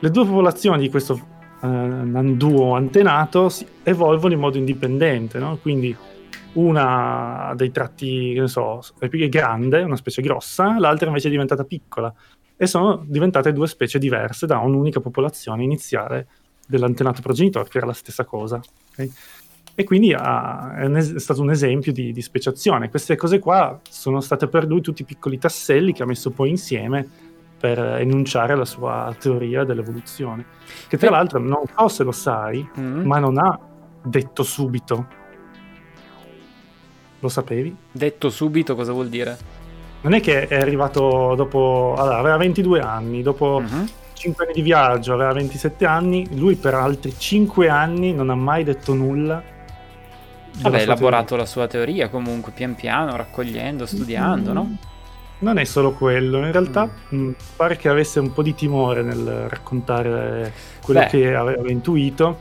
Le 0.00 0.10
due 0.10 0.26
popolazioni 0.26 0.82
di 0.82 0.90
questo 0.90 1.14
eh, 1.60 1.66
Nandu 1.66 2.72
antenato 2.72 3.48
si 3.48 3.66
evolvono 3.82 4.34
in 4.34 4.40
modo 4.40 4.58
indipendente, 4.58 5.38
no? 5.38 5.58
quindi 5.60 5.96
una 6.58 7.48
ha 7.48 7.54
dei 7.54 7.70
tratti, 7.70 8.32
che 8.34 8.40
ne 8.40 8.48
so, 8.48 8.80
è 8.98 9.08
grande, 9.28 9.82
una 9.82 9.96
specie 9.96 10.22
grossa, 10.22 10.78
l'altra 10.78 11.06
invece 11.06 11.28
è 11.28 11.30
diventata 11.30 11.64
piccola 11.64 12.12
e 12.56 12.66
sono 12.66 13.04
diventate 13.06 13.52
due 13.52 13.68
specie 13.68 13.98
diverse 13.98 14.46
da 14.46 14.58
un'unica 14.58 15.00
popolazione 15.00 15.62
iniziale 15.62 16.26
dell'antenato 16.66 17.22
progenitore, 17.22 17.68
che 17.68 17.78
era 17.78 17.86
la 17.86 17.92
stessa 17.92 18.24
cosa. 18.24 18.60
Okay? 18.90 19.10
E 19.74 19.84
quindi 19.84 20.12
ha, 20.12 20.74
è, 20.76 20.90
es- 20.96 21.14
è, 21.14 21.20
stato 21.20 21.40
un 21.40 21.50
esempio 21.50 21.92
di, 21.92 22.12
di, 22.12 22.20
speciazione. 22.20 22.90
Queste 22.90 23.14
cose 23.14 23.38
qua 23.38 23.80
sono 23.88 24.20
state 24.20 24.48
per 24.48 24.66
lui 24.66 24.80
tutti 24.80 25.04
piccoli 25.04 25.38
tasselli 25.38 25.92
che 25.92 26.02
ha 26.02 26.06
messo 26.06 26.32
poi 26.32 26.50
insieme 26.50 27.08
per 27.58 27.78
enunciare 27.78 28.56
la 28.56 28.64
sua 28.64 29.14
teoria 29.18 29.62
dell'evoluzione. 29.62 30.44
Che 30.88 30.96
tra 30.96 31.10
l'altro 31.10 31.38
non 31.38 31.62
so 31.76 31.86
se 31.86 32.02
lo 32.02 32.12
sai, 32.12 32.68
mm-hmm. 32.78 33.06
ma 33.06 33.20
non 33.20 33.38
ha 33.38 33.56
detto 34.02 34.42
subito. 34.42 35.06
Lo 37.20 37.28
sapevi? 37.28 37.74
Detto 37.90 38.30
subito 38.30 38.74
cosa 38.74 38.92
vuol 38.92 39.08
dire? 39.08 39.56
non 40.00 40.14
è 40.14 40.20
che 40.20 40.46
è 40.46 40.56
arrivato 40.56 41.34
dopo, 41.34 41.94
allora, 41.98 42.18
aveva 42.18 42.36
22 42.36 42.80
anni, 42.80 43.22
dopo 43.22 43.56
uh-huh. 43.56 43.62
Mhm. 43.62 43.88
5 44.12 44.44
anni 44.44 44.54
di 44.54 44.62
viaggio, 44.62 45.14
aveva 45.14 45.32
27 45.32 45.86
anni, 45.86 46.26
lui 46.36 46.56
per 46.56 46.74
altri 46.74 47.14
5 47.16 47.68
anni 47.68 48.12
non 48.12 48.30
ha 48.30 48.34
mai 48.34 48.64
detto 48.64 48.92
nulla. 48.92 49.40
Vabbè, 50.60 50.76
ha 50.76 50.80
elaborato 50.80 51.26
teoria. 51.26 51.44
la 51.44 51.50
sua 51.50 51.66
teoria 51.68 52.08
comunque, 52.08 52.50
pian 52.50 52.74
piano, 52.74 53.14
raccogliendo, 53.14 53.86
studiando, 53.86 54.50
mm. 54.50 54.54
no? 54.54 54.76
Non 55.40 55.58
è 55.58 55.64
solo 55.64 55.92
quello, 55.92 56.38
in 56.38 56.50
realtà 56.50 56.86
mm. 56.86 57.16
mh, 57.16 57.16
mm, 57.16 57.30
pare 57.54 57.76
che 57.76 57.88
avesse 57.88 58.18
un 58.18 58.32
po' 58.32 58.42
di 58.42 58.56
timore 58.56 59.02
nel 59.02 59.46
raccontare 59.48 60.52
quello 60.82 61.00
Beh. 61.00 61.06
che 61.06 61.34
aveva 61.36 61.70
intuito, 61.70 62.38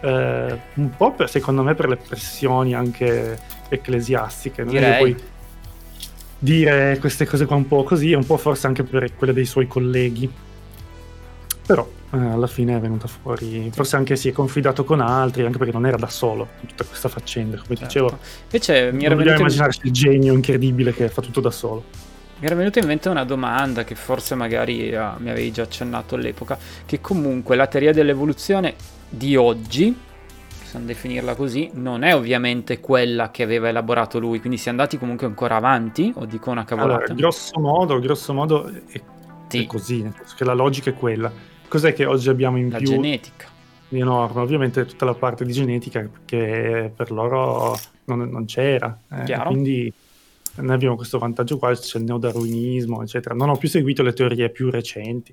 eh, 0.00 0.58
un 0.74 0.90
po' 0.96 1.12
per, 1.12 1.28
secondo 1.28 1.62
me 1.62 1.74
per 1.74 1.88
le 1.88 1.96
pressioni 1.96 2.74
anche 2.74 3.38
ecclesiastiche. 3.68 4.62
Non 4.64 4.72
Direi. 4.72 4.90
è 4.90 4.92
che 4.92 4.98
poi 4.98 5.16
dire 6.38 6.98
queste 7.00 7.26
cose 7.26 7.46
qua 7.46 7.56
un 7.56 7.66
po' 7.66 7.82
così, 7.82 8.12
un 8.12 8.24
po' 8.24 8.36
forse 8.36 8.66
anche 8.66 8.84
per 8.84 9.14
quelle 9.16 9.32
dei 9.32 9.44
suoi 9.46 9.66
colleghi. 9.66 10.30
Però 11.66 11.86
eh, 12.12 12.16
alla 12.16 12.46
fine 12.46 12.76
è 12.76 12.80
venuta 12.80 13.06
fuori, 13.06 13.70
forse 13.72 13.96
anche 13.96 14.16
si 14.16 14.28
è 14.28 14.32
confidato 14.32 14.84
con 14.84 15.00
altri, 15.00 15.44
anche 15.44 15.58
perché 15.58 15.72
non 15.72 15.86
era 15.86 15.98
da 15.98 16.08
solo 16.08 16.48
in 16.60 16.68
tutta 16.68 16.84
questa 16.84 17.08
faccenda, 17.08 17.56
come 17.56 17.76
certo. 17.76 17.84
dicevo. 17.84 18.18
Invece 18.44 18.92
mi 18.92 19.04
era 19.04 19.14
venuto 19.14 19.40
immaginarsi 19.40 19.80
il 19.82 19.92
genio 19.92 20.32
incredibile 20.32 20.94
che 20.94 21.08
fa 21.08 21.20
tutto 21.20 21.40
da 21.40 21.50
solo. 21.50 21.84
Mi 22.40 22.46
era 22.46 22.54
venuta 22.54 22.78
in 22.78 22.86
mente 22.86 23.08
una 23.08 23.24
domanda 23.24 23.84
che 23.84 23.96
forse 23.96 24.36
magari 24.36 24.94
uh, 24.94 25.18
mi 25.18 25.28
avevi 25.28 25.50
già 25.50 25.62
accennato 25.62 26.14
all'epoca, 26.14 26.56
che 26.86 27.00
comunque 27.00 27.56
la 27.56 27.66
teoria 27.66 27.92
dell'evoluzione 27.92 28.74
di 29.08 29.34
oggi 29.34 29.94
possiamo 30.68 30.84
definirla 30.84 31.34
così, 31.34 31.70
non 31.74 32.02
è 32.02 32.14
ovviamente 32.14 32.78
quella 32.78 33.30
che 33.30 33.42
aveva 33.42 33.68
elaborato 33.68 34.18
lui, 34.18 34.38
quindi 34.38 34.58
si 34.58 34.68
è 34.68 34.70
andati 34.70 34.98
comunque 34.98 35.26
ancora 35.26 35.56
avanti, 35.56 36.12
o 36.14 36.26
dico 36.26 36.50
una 36.50 36.64
cavolata? 36.64 37.04
Allora, 37.04 37.14
grosso 37.14 37.58
modo, 37.58 37.98
grosso 37.98 38.34
modo 38.34 38.66
è, 38.66 39.00
sì. 39.48 39.62
è 39.62 39.66
così, 39.66 40.02
nel 40.02 40.12
senso 40.14 40.34
che 40.36 40.44
la 40.44 40.52
logica 40.52 40.90
è 40.90 40.94
quella. 40.94 41.32
Cos'è 41.66 41.94
che 41.94 42.04
oggi 42.04 42.28
abbiamo 42.28 42.58
in 42.58 42.68
la 42.68 42.76
più? 42.76 42.90
La 42.90 42.94
genetica. 42.96 43.46
Di 43.88 43.98
enorme, 43.98 44.42
ovviamente 44.42 44.84
tutta 44.84 45.06
la 45.06 45.14
parte 45.14 45.46
di 45.46 45.52
genetica 45.52 46.06
che 46.26 46.92
per 46.94 47.10
loro 47.10 47.74
non, 48.04 48.28
non 48.28 48.44
c'era. 48.44 48.98
Eh, 49.10 49.38
quindi 49.46 49.90
noi 50.56 50.74
abbiamo 50.74 50.96
questo 50.96 51.18
vantaggio 51.18 51.56
qua, 51.56 51.74
c'è 51.74 51.96
il 51.96 52.04
neodarwinismo, 52.04 53.02
eccetera. 53.02 53.34
Non 53.34 53.48
ho 53.48 53.56
più 53.56 53.68
seguito 53.68 54.02
le 54.02 54.12
teorie 54.12 54.50
più 54.50 54.70
recenti, 54.70 55.32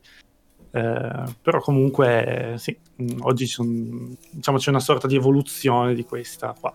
eh, 0.76 1.24
però 1.42 1.62
comunque 1.62 2.56
sì, 2.58 2.78
mm, 3.02 3.20
oggi 3.22 3.46
son, 3.46 4.14
diciamo, 4.30 4.58
c'è 4.58 4.72
una 4.72 4.82
sorta 4.82 5.08
di 5.08 5.16
evoluzione 5.16 5.96
di 5.96 6.04
questa 6.04 6.54
qua. 6.60 6.74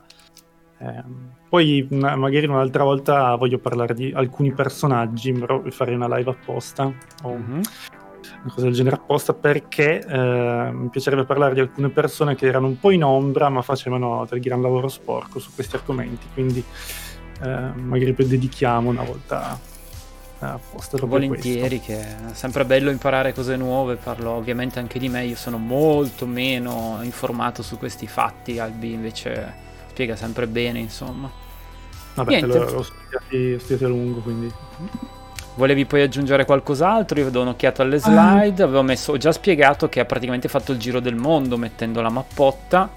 Eh, 0.79 1.03
poi 1.47 1.87
una, 1.91 2.17
magari 2.17 2.47
un'altra 2.47 2.83
volta 2.83 3.35
voglio 3.35 3.59
parlare 3.59 3.93
di 3.93 4.11
alcuni 4.15 4.53
personaggi, 4.53 5.33
però 5.33 5.63
farei 5.69 5.95
una 5.95 6.17
live 6.17 6.31
apposta 6.31 6.91
o 7.25 7.29
mm-hmm. 7.29 7.61
una 8.43 8.53
cosa 8.55 8.63
del 8.63 8.73
genere 8.73 8.97
apposta 8.97 9.35
perché 9.35 10.01
eh, 10.01 10.71
mi 10.73 10.89
piacerebbe 10.89 11.25
parlare 11.25 11.53
di 11.53 11.61
alcune 11.61 11.91
persone 11.91 12.35
che 12.35 12.47
erano 12.47 12.69
un 12.69 12.81
po' 12.81 12.93
in 12.93 13.05
ombra 13.05 13.51
ma 13.51 13.61
facevano 13.61 14.27
del 14.31 14.41
gran 14.41 14.63
lavoro 14.63 14.89
sporco 14.89 15.39
su 15.39 15.51
questi 15.55 15.77
argomenti, 15.77 16.27
quindi 16.33 16.65
eh, 17.43 17.73
magari 17.75 18.15
poi 18.15 18.27
dedichiamo 18.27 18.89
una 18.89 19.03
volta 19.03 19.59
apposta 20.41 20.97
volentieri 21.07 21.81
questo. 21.81 21.93
che 21.93 22.01
è 22.01 22.35
sempre 22.35 22.65
bello 22.65 22.91
imparare 22.91 23.35
cose 23.35 23.57
nuove 23.57 23.97
parlo 23.97 24.31
ovviamente 24.31 24.79
anche 24.79 24.99
di 24.99 25.09
me 25.09 25.25
io 25.25 25.37
sono 25.37 25.59
molto 25.59 26.27
meno 26.27 26.99
informato 27.03 27.63
su 27.63 27.79
questi 27.79 28.07
fatti 28.07 28.59
Albi 28.59 28.93
invece 28.93 29.55
spiega 29.89 30.17
sempre 30.17 30.47
bene 30.47 30.79
insomma 30.79 31.31
vabbè 32.15 32.41
lo, 32.43 32.71
l'ho 32.71 32.83
studiati, 32.83 33.59
studiati 33.59 33.85
a 33.85 33.89
lungo 33.89 34.21
quindi 34.21 34.53
Volevi 35.57 35.85
poi 35.85 36.01
aggiungere 36.01 36.47
qualcos'altro? 36.47 37.19
Io 37.19 37.29
do 37.29 37.43
un'occhiata 37.43 37.83
alle 37.83 37.99
slide. 37.99 38.63
Avevo 38.63 38.83
messo, 38.83 39.13
ho 39.13 39.17
già 39.19 39.31
spiegato 39.31 39.91
che 39.91 40.01
ha 40.01 40.05
praticamente 40.07 40.49
fatto 40.49 40.73
il 40.73 40.79
giro 40.79 41.01
del 41.01 41.17
mondo 41.17 41.59
mettendo 41.59 42.01
la 42.01 42.09
mappotta 42.09 42.89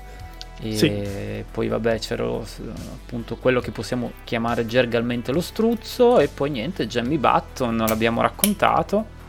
e 0.61 0.75
sì. 0.77 1.43
poi 1.51 1.67
vabbè 1.67 1.99
c'era 1.99 2.25
appunto 2.25 3.35
quello 3.37 3.59
che 3.59 3.71
possiamo 3.71 4.11
chiamare 4.23 4.65
gergalmente 4.65 5.31
lo 5.31 5.41
struzzo 5.41 6.19
e 6.19 6.27
poi 6.27 6.51
niente, 6.51 6.87
Jamie 6.87 7.17
Button, 7.17 7.77
l'abbiamo 7.77 8.21
raccontato. 8.21 9.21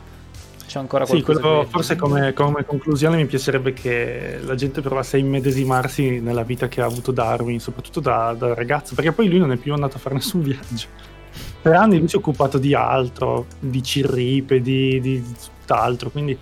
C'è 0.65 0.79
ancora 0.79 1.05
qualcosa 1.05 1.39
Sì, 1.39 1.41
quello, 1.41 1.65
forse 1.69 1.95
come, 1.95 2.33
come, 2.33 2.65
conclusione 2.65 3.17
mi 3.17 3.25
piacerebbe 3.25 3.73
che 3.73 4.39
la 4.43 4.55
gente 4.55 4.81
provasse 4.81 5.17
a 5.17 5.19
immedesimarsi 5.19 6.19
nella 6.19 6.43
vita 6.43 6.67
che 6.67 6.81
ha 6.81 6.85
avuto 6.85 7.11
Darwin, 7.11 7.59
soprattutto 7.59 7.99
da, 7.99 8.35
da 8.37 8.53
ragazzo, 8.53 8.95
perché 8.95 9.11
poi 9.11 9.29
lui 9.29 9.37
non 9.37 9.51
è 9.51 9.57
più 9.57 9.73
andato 9.73 9.97
a 9.97 9.99
fare 9.99 10.15
nessun 10.15 10.41
viaggio. 10.41 10.87
Per 11.61 11.73
anni 11.73 11.99
lui 11.99 12.07
si 12.07 12.15
è 12.15 12.19
occupato 12.19 12.57
di 12.57 12.73
altro, 12.73 13.45
di 13.59 13.83
cirripedi, 13.83 14.99
di, 14.99 15.21
di 15.21 15.35
tutt'altro, 15.59 16.09
quindi 16.09 16.37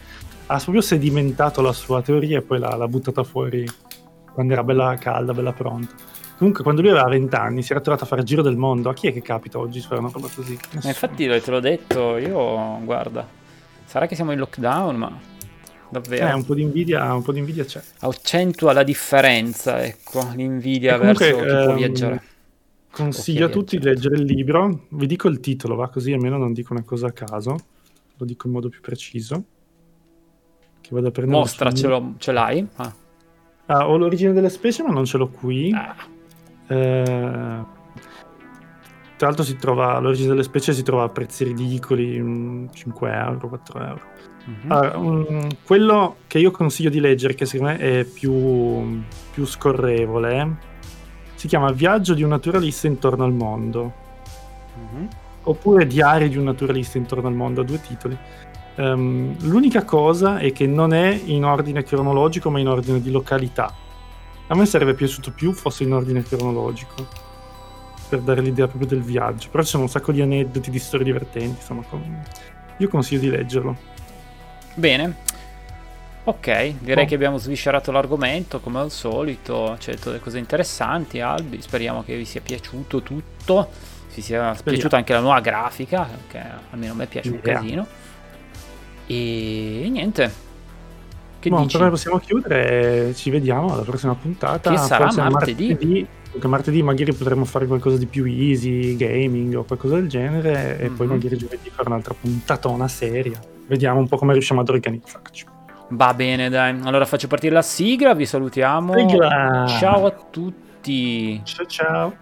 ha 0.45 0.57
proprio 0.57 0.81
sedimentato 0.81 1.61
la 1.61 1.73
sua 1.73 2.01
teoria 2.01 2.39
e 2.39 2.41
poi 2.41 2.59
l'ha, 2.59 2.75
l'ha 2.75 2.87
buttata 2.87 3.23
fuori 3.23 3.65
quando 4.33 4.53
era 4.53 4.63
bella 4.63 4.95
calda, 4.99 5.33
bella 5.33 5.53
pronta. 5.53 5.93
Comunque, 6.37 6.63
quando 6.63 6.81
lui 6.81 6.89
aveva 6.89 7.07
20 7.07 7.35
anni, 7.35 7.61
si 7.61 7.71
era 7.71 7.81
trovato 7.81 8.03
a 8.03 8.07
fare 8.07 8.21
il 8.21 8.27
giro 8.27 8.41
del 8.41 8.57
mondo. 8.57 8.89
A 8.89 8.93
chi 8.93 9.07
è 9.07 9.13
che 9.13 9.21
capita 9.21 9.59
oggi 9.59 9.79
fare 9.79 9.99
una 9.99 10.09
roba 10.11 10.27
così? 10.33 10.57
Ma 10.73 10.89
infatti, 10.89 11.27
te 11.27 11.51
l'ho 11.51 11.59
detto, 11.59 12.17
io 12.17 12.79
guarda, 12.83 13.25
sarà 13.85 14.07
che 14.07 14.15
siamo 14.15 14.31
in 14.31 14.39
lockdown, 14.39 14.95
ma 14.95 15.19
davvero. 15.89 16.27
Eh, 16.27 16.33
un 16.33 16.43
po' 16.43 16.55
di 16.55 16.63
invidia, 16.63 17.13
un 17.13 17.21
po' 17.21 17.31
di 17.31 17.39
invidia 17.39 17.63
c'è. 17.63 17.81
Accentua 17.99 18.73
la 18.73 18.83
differenza, 18.83 19.83
ecco, 19.83 20.27
l'invidia 20.35 20.97
comunque, 20.97 21.31
verso 21.31 21.45
chi 21.45 21.49
ehm, 21.49 21.63
può 21.65 21.73
viaggiare. 21.75 22.23
Consiglio 22.91 23.45
a 23.45 23.49
tutti 23.49 23.77
di 23.77 23.85
leggere 23.85 24.15
il 24.15 24.23
libro. 24.23 24.85
Vi 24.89 25.07
dico 25.07 25.27
il 25.27 25.39
titolo, 25.39 25.75
va 25.75 25.89
così 25.89 26.11
almeno 26.11 26.37
non 26.37 26.53
dico 26.53 26.73
una 26.73 26.83
cosa 26.83 27.07
a 27.07 27.11
caso. 27.11 27.57
Lo 28.17 28.25
dico 28.25 28.47
in 28.47 28.53
modo 28.53 28.69
più 28.69 28.81
preciso. 28.81 29.43
Che 30.81 30.89
vado 30.91 31.07
a 31.07 31.11
prendere. 31.11 31.37
Mostracelo, 31.37 32.15
ce 32.17 32.31
l'hai? 32.31 32.67
Ah. 32.75 32.93
Ah, 33.73 33.89
ho 33.89 33.97
l'origine 33.97 34.33
delle 34.33 34.49
specie, 34.49 34.83
ma 34.83 34.91
non 34.91 35.05
ce 35.05 35.17
l'ho 35.17 35.29
qui. 35.29 35.73
Ah. 35.73 35.95
Eh, 36.67 37.63
tra 39.17 39.27
l'altro 39.27 39.43
si 39.43 39.55
trova, 39.55 39.97
l'origine 39.97 40.29
delle 40.29 40.43
specie 40.43 40.73
si 40.73 40.83
trova 40.83 41.03
a 41.05 41.09
prezzi 41.09 41.43
ridicoli, 41.43 42.69
5 42.71 43.09
mm, 43.09 43.13
euro, 43.13 43.47
4 43.49 43.79
euro. 43.79 44.01
Mm-hmm. 44.47 44.71
Allora, 44.71 44.97
um, 44.97 45.47
quello 45.63 46.17
che 46.27 46.37
io 46.37 46.51
consiglio 46.51 46.91
di 46.91 46.99
leggere, 46.99 47.33
che 47.33 47.47
secondo 47.47 47.73
me 47.73 47.79
è 47.79 48.03
più, 48.03 49.01
più 49.31 49.45
scorrevole, 49.45 50.57
si 51.33 51.47
chiama 51.47 51.71
Viaggio 51.71 52.13
di 52.13 52.21
un 52.21 52.29
naturalista 52.29 52.85
intorno 52.85 53.23
al 53.23 53.33
mondo. 53.33 53.93
Mm-hmm. 54.77 55.05
Oppure 55.45 55.87
Diario 55.87 56.29
di 56.29 56.37
un 56.37 56.43
naturalista 56.43 56.99
intorno 56.99 57.27
al 57.27 57.33
mondo, 57.33 57.61
a 57.61 57.63
due 57.63 57.81
titoli. 57.81 58.15
Um, 58.75 59.35
l'unica 59.41 59.83
cosa 59.83 60.39
è 60.39 60.51
che 60.51 60.65
non 60.65 60.93
è 60.93 61.21
in 61.25 61.45
ordine 61.45 61.83
cronologico, 61.83 62.49
ma 62.49 62.59
in 62.59 62.67
ordine 62.67 63.01
di 63.01 63.11
località. 63.11 63.73
A 64.47 64.55
me 64.55 64.65
sarebbe 64.65 64.93
piaciuto 64.93 65.31
più 65.31 65.53
fosse 65.53 65.83
in 65.83 65.93
ordine 65.93 66.23
cronologico 66.23 67.07
per 68.09 68.19
dare 68.19 68.41
l'idea 68.41 68.67
proprio 68.67 68.89
del 68.89 69.01
viaggio. 69.01 69.49
Però 69.49 69.63
ci 69.63 69.69
sono 69.69 69.83
un 69.83 69.89
sacco 69.89 70.11
di 70.11 70.21
aneddoti, 70.21 70.69
di 70.69 70.79
storie 70.79 71.05
divertenti. 71.05 71.59
Insomma, 71.59 71.83
io 72.77 72.87
consiglio 72.89 73.21
di 73.21 73.29
leggerlo. 73.29 73.77
Bene. 74.75 75.31
Ok, 76.25 76.75
direi 76.79 77.03
oh. 77.03 77.07
che 77.07 77.15
abbiamo 77.15 77.37
sviscerato 77.37 77.91
l'argomento 77.91 78.59
come 78.59 78.79
al 78.79 78.91
solito. 78.91 79.75
C'è 79.77 79.95
delle 79.95 80.19
cose 80.19 80.39
interessanti, 80.39 81.19
Albi. 81.19 81.61
Speriamo 81.61 82.03
che 82.03 82.15
vi 82.15 82.25
sia 82.25 82.41
piaciuto 82.41 83.01
tutto. 83.01 83.69
Vi 84.13 84.21
sia 84.21 84.53
Speriamo. 84.53 84.61
piaciuta 84.63 84.95
anche 84.95 85.13
la 85.13 85.19
nuova 85.19 85.39
grafica, 85.41 86.07
che 86.27 86.39
almeno 86.69 86.93
a 86.93 86.95
me 86.95 87.07
piace 87.07 87.29
yeah. 87.29 87.37
un 87.37 87.43
casino. 87.43 87.87
E 89.07 89.87
niente. 89.91 90.31
Che 91.39 91.49
no, 91.49 91.61
dici? 91.63 91.77
però 91.77 91.89
possiamo 91.89 92.19
chiudere. 92.19 93.13
Ci 93.13 93.29
vediamo 93.29 93.73
alla 93.73 93.81
prossima 93.83 94.15
puntata. 94.15 94.69
Che 94.71 94.77
sarà 94.77 95.05
Forse 95.05 95.21
martedì. 95.29 95.67
martedì. 95.69 96.07
Perché 96.31 96.47
martedì 96.47 96.81
magari 96.81 97.13
potremo 97.13 97.45
fare 97.45 97.67
qualcosa 97.67 97.97
di 97.97 98.05
più 98.07 98.25
easy, 98.25 98.95
gaming 98.95 99.55
o 99.55 99.63
qualcosa 99.63 99.95
del 99.95 100.07
genere. 100.07 100.79
E 100.79 100.87
poi 100.89 101.05
Mhm. 101.07 101.13
magari 101.13 101.37
giovedì 101.37 101.69
fare 101.69 101.89
un'altra 101.89 102.15
puntatona 102.19 102.87
seria. 102.87 103.39
Vediamo 103.67 103.99
un 103.99 104.07
po' 104.07 104.17
come 104.17 104.33
riusciamo 104.33 104.61
ad 104.61 104.69
organizzarci. 104.69 105.45
Va 105.89 106.13
bene, 106.13 106.49
dai. 106.49 106.79
Allora 106.83 107.05
faccio 107.05 107.27
partire 107.27 107.53
la 107.53 107.61
sigla, 107.61 108.15
vi 108.15 108.25
salutiamo. 108.25 108.93
Sigla! 108.97 109.65
Ciao 109.67 110.05
a 110.05 110.11
tutti. 110.31 111.39
Ciao 111.43 111.65
ciao. 111.65 112.13